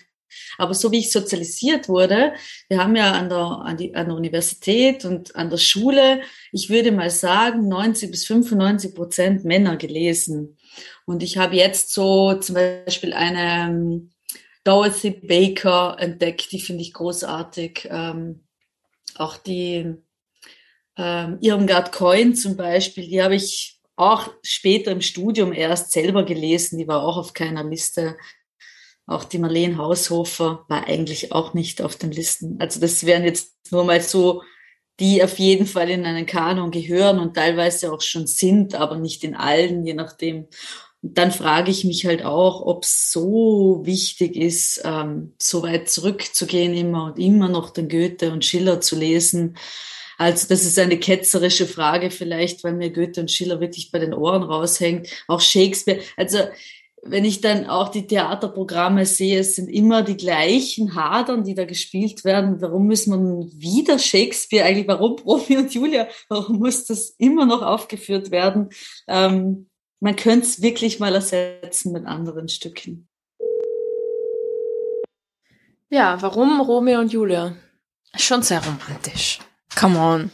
Aber 0.58 0.74
so 0.74 0.92
wie 0.92 1.00
ich 1.00 1.12
sozialisiert 1.12 1.90
wurde, 1.90 2.34
wir 2.68 2.80
haben 2.80 2.96
ja 2.96 3.12
an 3.12 3.30
der, 3.30 3.38
an, 3.40 3.78
die, 3.78 3.94
an 3.94 4.08
der 4.08 4.16
Universität 4.16 5.06
und 5.06 5.36
an 5.36 5.50
der 5.52 5.58
Schule, 5.58 6.22
ich 6.52 6.70
würde 6.70 6.92
mal 6.92 7.10
sagen, 7.12 7.68
90 7.68 8.10
bis 8.10 8.26
95 8.26 8.96
Prozent 8.96 9.46
Männer 9.46 9.78
gelesen. 9.78 10.58
Und 11.06 11.22
ich 11.22 11.38
habe 11.38 11.56
jetzt 11.56 11.94
so 11.94 12.34
zum 12.36 12.56
Beispiel 12.56 13.14
eine 13.14 13.70
ähm, 13.70 14.13
Dorothy 14.64 15.12
Baker 15.12 15.98
entdeckt, 16.00 16.52
die 16.52 16.62
finde 16.62 16.82
ich 16.84 16.94
großartig. 16.94 17.88
Ähm, 17.92 18.44
auch 19.16 19.38
die 19.38 19.96
ähm, 20.98 21.38
Irmgard 21.42 21.92
Coyne 21.92 22.34
zum 22.34 22.56
Beispiel, 22.56 23.08
die 23.08 23.22
habe 23.22 23.36
ich 23.36 23.80
auch 23.96 24.32
später 24.42 24.92
im 24.92 25.02
Studium 25.02 25.54
erst 25.54 25.92
selber 25.92 26.24
gelesen, 26.24 26.78
die 26.78 26.88
war 26.88 27.04
auch 27.04 27.18
auf 27.18 27.34
keiner 27.34 27.64
Liste. 27.64 28.18
Auch 29.06 29.26
die 29.26 29.38
Marlene 29.38 29.78
Haushofer 29.78 30.66
war 30.70 30.88
eigentlich 30.88 31.32
auch 31.32 31.54
nicht 31.54 31.82
auf 31.82 31.98
den 31.98 32.12
Listen. 32.12 32.60
Also 32.60 32.80
das 32.80 33.06
wären 33.06 33.24
jetzt 33.24 33.54
nur 33.72 33.84
mal 33.84 34.02
so, 34.02 34.44
die 35.00 35.24
auf 35.24 35.38
jeden 35.40 35.66
Fall 35.66 35.90
in 35.90 36.06
einen 36.06 36.26
Kanon 36.26 36.72
gehören 36.72 37.20
und 37.20 37.36
teilweise 37.36 37.92
auch 37.92 38.02
schon 38.02 38.28
sind, 38.28 38.76
aber 38.76 38.98
nicht 38.98 39.24
in 39.24 39.36
allen, 39.36 39.86
je 39.86 39.94
nachdem. 39.94 40.48
Dann 41.06 41.34
frage 41.34 41.70
ich 41.70 41.84
mich 41.84 42.06
halt 42.06 42.24
auch, 42.24 42.62
ob 42.62 42.86
es 42.86 43.12
so 43.12 43.82
wichtig 43.84 44.38
ist, 44.38 44.82
ähm, 44.86 45.34
so 45.38 45.62
weit 45.62 45.90
zurückzugehen 45.90 46.74
immer 46.74 47.08
und 47.08 47.20
immer 47.20 47.50
noch 47.50 47.72
den 47.72 47.90
Goethe 47.90 48.32
und 48.32 48.46
Schiller 48.46 48.80
zu 48.80 48.96
lesen. 48.96 49.58
Also 50.18 50.48
das 50.48 50.64
ist 50.64 50.80
eine 50.80 50.98
ketzerische 50.98 51.68
Frage 51.68 52.10
vielleicht, 52.10 52.64
weil 52.64 52.74
mir 52.74 52.90
Goethe 52.90 53.20
und 53.20 53.30
Schiller 53.30 53.60
wirklich 53.60 53.92
bei 53.92 54.00
den 54.00 54.14
Ohren 54.14 54.44
raushängt. 54.44 55.10
Auch 55.28 55.42
Shakespeare. 55.42 56.00
Also 56.16 56.40
wenn 57.02 57.26
ich 57.26 57.42
dann 57.42 57.66
auch 57.66 57.90
die 57.90 58.08
Theaterprogramme 58.08 59.06
sehe, 59.06 59.40
es 59.40 59.58
sind 59.58 59.68
immer 59.68 60.04
die 60.04 60.16
gleichen 60.16 60.96
Hadern, 60.96 61.44
die 61.44 61.54
da 61.54 61.66
gespielt 61.66 62.24
werden. 62.24 62.62
Warum 62.62 62.88
müssen 62.88 63.12
wir 63.12 63.52
wieder 63.60 64.00
Shakespeare 64.00 64.66
eigentlich? 64.66 64.88
Warum 64.88 65.18
Romeo 65.20 65.60
und 65.60 65.74
Julia? 65.74 66.08
Warum 66.30 66.60
muss 66.60 66.86
das 66.86 67.10
immer 67.18 67.46
noch 67.46 67.62
aufgeführt 67.62 68.32
werden? 68.32 68.70
Ähm, 69.10 69.68
man 70.04 70.18
könnte 70.18 70.46
es 70.46 70.62
wirklich 70.62 71.00
mal 71.00 71.16
ersetzen 71.16 71.94
mit 71.94 72.06
anderen 72.06 72.50
Stücken. 72.50 73.08
Ja, 75.90 76.22
warum 76.22 76.60
Romeo 76.62 77.00
und 77.00 77.14
Julia? 77.14 77.56
Schon 78.16 78.42
sehr 78.44 78.62
romantisch. 78.64 79.40
Come 79.80 79.98
on. 80.00 80.32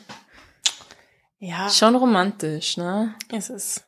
Ja, 1.38 1.70
Schon 1.70 1.96
romantisch, 1.96 2.78
ne? 2.78 3.16
ist 3.32 3.50
es. 3.50 3.84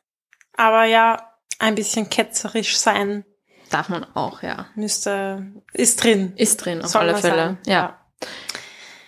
Aber 0.56 0.84
ja, 0.84 1.34
ein 1.58 1.74
bisschen 1.74 2.08
ketzerisch 2.08 2.76
sein 2.78 3.24
Darf 3.70 3.88
man 3.88 4.04
auch, 4.14 4.42
ja. 4.42 4.66
müsste, 4.74 5.46
ist 5.72 6.02
drin. 6.04 6.34
Ist 6.36 6.58
drin, 6.58 6.82
auf 6.82 6.90
Soll 6.90 7.02
alle 7.08 7.16
Fälle. 7.16 7.36
sagen. 7.36 7.58
Ja. 7.66 7.98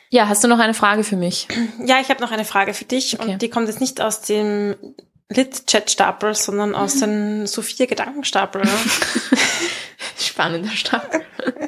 Ja, 0.08 0.28
hast 0.28 0.42
du 0.42 0.48
noch 0.48 0.58
eine 0.58 0.74
Frage 0.74 1.04
für 1.04 1.16
mich? 1.16 1.48
Ja, 1.84 2.00
ich 2.00 2.08
habe 2.08 2.20
noch 2.22 2.30
eine 2.30 2.44
Frage 2.46 2.72
für 2.72 2.84
dich 2.86 3.18
Okay. 3.20 3.32
und 3.32 3.42
die 3.42 3.50
kommt 3.50 3.68
jetzt 3.68 3.80
nicht 3.80 4.00
aus 4.00 4.22
dem 4.22 4.74
Lit-Chat-Stapel, 5.30 6.34
sondern 6.34 6.74
aus 6.74 6.98
den 7.00 7.46
Sophia-Gedankenstapel. 7.46 8.62
ne? 8.62 8.70
Spannender 10.18 10.70
Start. 10.70 11.10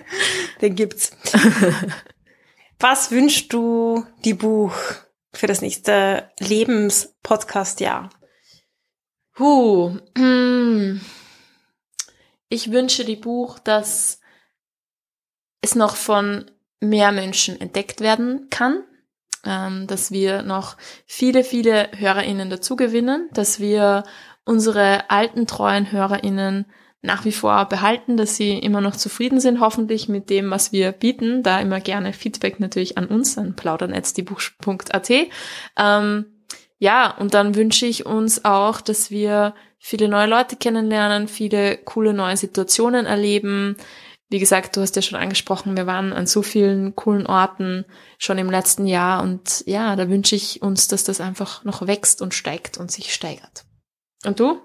Den 0.60 0.74
gibt's. 0.74 1.10
Was 2.78 3.10
wünschst 3.10 3.52
du 3.52 4.04
die 4.24 4.34
Buch 4.34 4.74
für 5.32 5.46
das 5.46 5.62
nächste 5.62 6.30
Lebens-Podcast-Jahr? 6.40 8.10
Huh. 9.38 9.98
Ich 12.48 12.70
wünsche 12.70 13.04
die 13.04 13.16
Buch, 13.16 13.58
dass 13.58 14.20
es 15.62 15.74
noch 15.74 15.96
von 15.96 16.48
mehr 16.80 17.10
Menschen 17.10 17.60
entdeckt 17.60 18.00
werden 18.00 18.48
kann, 18.50 18.84
ähm, 19.46 19.86
dass 19.86 20.10
wir 20.10 20.42
noch 20.42 20.76
viele, 21.06 21.44
viele 21.44 21.88
HörerInnen 21.96 22.50
dazu 22.50 22.76
gewinnen, 22.76 23.28
dass 23.32 23.60
wir 23.60 24.04
unsere 24.44 25.10
alten, 25.10 25.46
treuen 25.46 25.90
HörerInnen 25.90 26.66
nach 27.02 27.24
wie 27.24 27.32
vor 27.32 27.66
behalten, 27.66 28.16
dass 28.16 28.36
sie 28.36 28.58
immer 28.58 28.80
noch 28.80 28.96
zufrieden 28.96 29.40
sind, 29.40 29.60
hoffentlich 29.60 30.08
mit 30.08 30.28
dem, 30.28 30.50
was 30.50 30.72
wir 30.72 30.92
bieten. 30.92 31.42
Da 31.42 31.60
immer 31.60 31.80
gerne 31.80 32.12
Feedback 32.12 32.58
natürlich 32.58 32.98
an 32.98 33.06
uns, 33.06 33.38
an 33.38 33.54
plaudern.diebuch.at. 33.54 35.10
Ähm, 35.78 36.26
ja, 36.78 37.16
und 37.16 37.32
dann 37.34 37.54
wünsche 37.54 37.86
ich 37.86 38.06
uns 38.06 38.44
auch, 38.44 38.80
dass 38.80 39.10
wir 39.10 39.54
viele 39.78 40.08
neue 40.08 40.26
Leute 40.26 40.56
kennenlernen, 40.56 41.28
viele 41.28 41.78
coole 41.78 42.12
neue 42.12 42.36
Situationen 42.36 43.06
erleben, 43.06 43.76
wie 44.28 44.38
gesagt, 44.38 44.76
du 44.76 44.80
hast 44.80 44.96
ja 44.96 45.02
schon 45.02 45.18
angesprochen, 45.18 45.76
wir 45.76 45.86
waren 45.86 46.12
an 46.12 46.26
so 46.26 46.42
vielen 46.42 46.96
coolen 46.96 47.26
Orten 47.26 47.84
schon 48.18 48.38
im 48.38 48.50
letzten 48.50 48.86
Jahr 48.86 49.22
und 49.22 49.62
ja, 49.66 49.94
da 49.96 50.08
wünsche 50.08 50.34
ich 50.34 50.62
uns, 50.62 50.88
dass 50.88 51.04
das 51.04 51.20
einfach 51.20 51.62
noch 51.64 51.86
wächst 51.86 52.20
und 52.22 52.34
steigt 52.34 52.76
und 52.78 52.90
sich 52.90 53.14
steigert. 53.14 53.64
Und 54.24 54.40
du? 54.40 54.60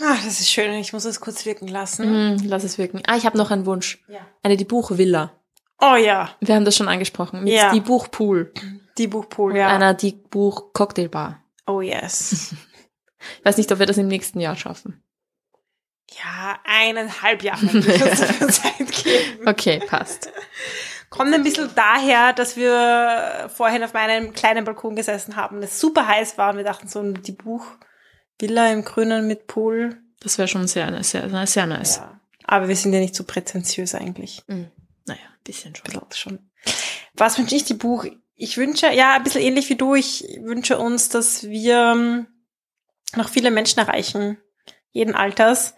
Ah, 0.00 0.14
das 0.24 0.40
ist 0.40 0.48
schön. 0.50 0.72
Ich 0.74 0.92
muss 0.92 1.04
es 1.04 1.20
kurz 1.20 1.44
wirken 1.44 1.66
lassen. 1.68 2.36
Mm, 2.36 2.42
lass 2.44 2.62
es 2.64 2.78
wirken. 2.78 3.02
Ah, 3.06 3.16
ich 3.16 3.26
habe 3.26 3.36
noch 3.36 3.50
einen 3.50 3.66
Wunsch. 3.66 3.98
Ja. 4.08 4.20
Eine 4.42 4.56
die 4.56 4.64
Buchvilla. 4.64 5.32
Oh 5.80 5.96
ja, 5.96 6.30
Wir 6.40 6.54
haben 6.54 6.64
das 6.64 6.76
schon 6.76 6.88
angesprochen. 6.88 7.44
Mit 7.44 7.52
Ja. 7.52 7.72
die 7.72 7.80
Buchpool. 7.80 8.52
die 8.96 9.06
Buchpool, 9.08 9.52
Und 9.52 9.58
ja. 9.58 9.68
einer 9.68 9.94
die 9.94 10.12
Buch 10.12 10.72
Cocktailbar. 10.72 11.42
Oh 11.66 11.80
yes. 11.80 12.54
Ich 13.40 13.44
weiß 13.44 13.56
nicht, 13.56 13.72
ob 13.72 13.80
wir 13.80 13.86
das 13.86 13.98
im 13.98 14.06
nächsten 14.06 14.38
Jahr 14.38 14.54
schaffen. 14.54 15.02
Ja, 16.10 16.58
eineinhalb 16.64 17.42
Jahre 17.42 17.66
es 17.66 18.38
Zeit 18.62 18.78
geben. 18.78 19.46
Okay, 19.46 19.80
passt. 19.86 20.30
Kommt 21.10 21.32
ein 21.34 21.42
bisschen 21.42 21.70
daher, 21.74 22.32
dass 22.32 22.56
wir 22.56 23.50
vorhin 23.54 23.82
auf 23.82 23.92
meinem 23.94 24.32
kleinen 24.32 24.64
Balkon 24.64 24.96
gesessen 24.96 25.36
haben, 25.36 25.62
es 25.62 25.80
super 25.80 26.06
heiß 26.06 26.36
war 26.38 26.50
und 26.50 26.56
wir 26.58 26.64
dachten 26.64 26.88
so, 26.88 27.02
die 27.12 27.32
Buchvilla 27.32 28.70
im 28.72 28.84
Grünen 28.84 29.26
mit 29.26 29.46
Pool. 29.46 30.00
Das 30.20 30.38
wäre 30.38 30.48
schon 30.48 30.66
sehr, 30.66 31.02
sehr, 31.04 31.46
sehr 31.46 31.66
nice. 31.66 31.96
Ja. 31.96 32.20
Aber 32.44 32.68
wir 32.68 32.76
sind 32.76 32.92
ja 32.92 33.00
nicht 33.00 33.14
so 33.14 33.24
prätentiös 33.24 33.94
eigentlich. 33.94 34.42
Mm, 34.48 34.64
Naja, 35.06 35.20
ein 35.20 35.44
bisschen 35.44 35.74
schon. 35.76 35.84
Bisschen 35.84 36.12
schon. 36.12 36.50
Was 37.14 37.38
wünsche 37.38 37.54
ich 37.54 37.64
die 37.64 37.74
Buch? 37.74 38.06
Ich 38.34 38.56
wünsche, 38.56 38.90
ja, 38.92 39.14
ein 39.16 39.22
bisschen 39.22 39.42
ähnlich 39.42 39.68
wie 39.68 39.76
du, 39.76 39.94
ich 39.94 40.24
wünsche 40.40 40.78
uns, 40.78 41.08
dass 41.08 41.44
wir 41.44 41.92
ähm, 41.94 42.26
noch 43.16 43.28
viele 43.28 43.50
Menschen 43.50 43.80
erreichen, 43.80 44.38
jeden 44.90 45.14
Alters, 45.14 45.74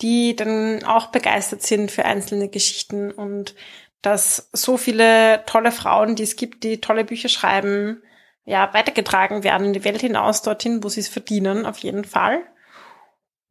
die 0.00 0.36
dann 0.36 0.82
auch 0.84 1.08
begeistert 1.08 1.62
sind 1.62 1.90
für 1.90 2.04
einzelne 2.04 2.48
Geschichten 2.48 3.10
und 3.10 3.54
dass 4.02 4.50
so 4.52 4.76
viele 4.76 5.44
tolle 5.46 5.72
Frauen, 5.72 6.14
die 6.14 6.24
es 6.24 6.36
gibt, 6.36 6.62
die 6.62 6.80
tolle 6.80 7.04
Bücher 7.04 7.28
schreiben, 7.28 8.02
ja, 8.44 8.74
weitergetragen 8.74 9.42
werden 9.44 9.68
in 9.68 9.72
die 9.72 9.84
Welt 9.84 10.02
hinaus, 10.02 10.42
dorthin, 10.42 10.84
wo 10.84 10.88
sie 10.88 11.00
es 11.00 11.08
verdienen, 11.08 11.64
auf 11.64 11.78
jeden 11.78 12.04
Fall. 12.04 12.42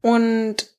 Und 0.01 0.69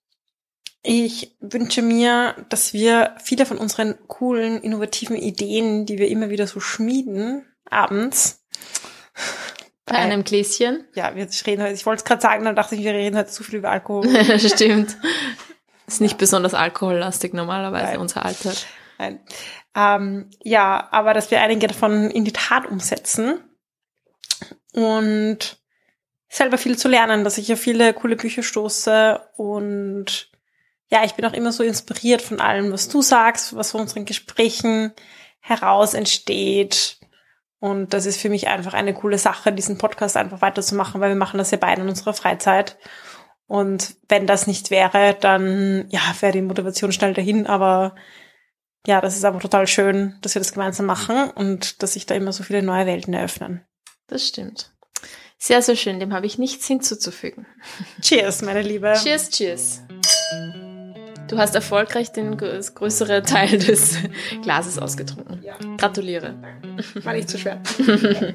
ich 0.83 1.35
wünsche 1.41 1.83
mir, 1.83 2.37
dass 2.51 2.73
wir 2.73 3.17
viele 3.23 3.47
von 3.47 3.59
unseren 3.59 3.97
coolen, 4.07 4.61
innovativen 4.61 5.17
Ideen, 5.17 5.87
die 5.87 5.99
wir 5.99 6.09
immer 6.09 6.31
wieder 6.31 6.47
so 6.47 6.61
schmieden, 6.61 7.45
abends, 7.69 8.45
Bei 9.87 9.97
einem 9.97 10.25
Gläschen. 10.25 10.85
ja, 10.95 11.17
wir 11.17 11.27
reden 11.47 11.63
heute, 11.63 11.75
ich 11.75 11.87
wollte 11.87 12.01
es 12.01 12.05
gerade 12.05 12.23
sagen, 12.23 12.45
dann 12.45 12.55
dachte 12.55 12.75
ich, 12.75 12.83
wir 12.83 12.93
reden 12.93 13.17
heute 13.17 13.31
zu 13.31 13.43
viel 13.43 13.57
über 13.57 13.71
Alkohol. 13.71 14.07
Stimmt. 14.39 14.97
Ist 15.87 16.01
nicht 16.01 16.19
besonders 16.19 16.55
alkohollastig 16.55 17.35
normalerweise, 17.35 17.93
Nein. 17.93 17.99
unser 17.99 18.25
Alter. 18.25 18.53
Nein. 18.99 19.21
Ähm, 19.75 20.31
ja, 20.43 20.89
aber 20.93 21.15
dass 21.15 21.31
wir 21.31 21.41
einige 21.41 21.67
davon 21.67 22.11
in 22.11 22.25
die 22.25 22.33
Tat 22.33 22.67
umsetzen 22.67 23.41
und 24.73 25.59
selber 26.29 26.59
viel 26.59 26.79
zu 26.79 26.89
lernen, 26.89 27.25
dass 27.25 27.39
ich 27.39 27.53
auf 27.53 27.61
viele 27.61 27.93
coole 27.93 28.17
Bücher 28.17 28.43
stoße 28.43 29.21
und 29.37 30.31
ja, 30.91 31.05
ich 31.05 31.15
bin 31.15 31.25
auch 31.25 31.33
immer 31.33 31.53
so 31.53 31.63
inspiriert 31.63 32.23
von 32.23 32.41
allem, 32.41 32.73
was 32.73 32.89
du 32.89 33.03
sagst, 33.03 33.57
was 33.57 33.73
von 33.73 33.81
unseren 33.81 34.05
Gesprächen 34.05 34.93
heraus 35.41 35.95
entsteht. 35.95 36.99
Und 37.59 37.95
das 37.95 38.07
ist 38.07 38.21
für 38.21 38.29
mich 38.29 38.49
einfach 38.49 38.75
eine 38.75 38.95
coole 38.95 39.19
Sache, 39.19 39.53
diesen 39.53 39.79
Podcast 39.79 40.17
einfach 40.17 40.43
weiterzumachen, 40.43 41.01
weil 41.01 41.11
wir 41.11 41.17
machen 41.17 41.39
das 41.39 41.51
ja 41.51 41.57
beide 41.57 41.83
in 41.83 41.89
unserer 41.89 42.15
Freizeit. 42.15 42.77
Und 43.47 43.97
wenn 44.09 44.27
das 44.27 44.47
nicht 44.47 44.71
wäre, 44.71 45.17
dann 45.21 45.87
ja, 45.91 46.01
wäre 46.21 46.33
die 46.33 46.43
Motivation 46.43 46.93
schnell 46.93 47.13
dahin, 47.15 47.47
aber 47.47 47.95
ja, 48.87 49.01
das 49.01 49.17
ist 49.17 49.25
aber 49.25 49.39
total 49.39 49.67
schön, 49.67 50.17
dass 50.23 50.35
wir 50.35 50.41
das 50.41 50.53
gemeinsam 50.53 50.87
machen 50.87 51.31
und 51.31 51.83
dass 51.83 51.95
sich 51.95 52.07
da 52.07 52.15
immer 52.15 52.33
so 52.33 52.43
viele 52.43 52.63
neue 52.63 52.87
Welten 52.87 53.15
eröffnen. 53.15 53.63
Das 54.07 54.27
stimmt. 54.27 54.73
Sehr, 55.39 55.61
sehr 55.63 55.77
schön. 55.77 56.01
Dem 56.01 56.13
habe 56.15 56.27
ich 56.27 56.39
nichts 56.39 56.67
hinzuzufügen. 56.67 57.47
Cheers, 58.01 58.43
meine 58.43 58.63
Liebe. 58.63 58.95
Cheers, 59.03 59.31
cheers. 59.31 59.83
Du 61.29 61.39
hast 61.39 61.55
erfolgreich 61.55 62.13
den 62.13 62.37
grö- 62.37 62.53
das 62.57 62.75
größere 62.75 63.23
Teil 63.23 63.59
des 63.59 63.97
Glases 64.43 64.79
ausgetrunken. 64.79 65.43
Ja. 65.43 65.57
Gratuliere. 65.77 66.35
War 67.03 67.15
nicht 67.15 67.29
zu 67.29 67.39
schwer. 67.39 67.63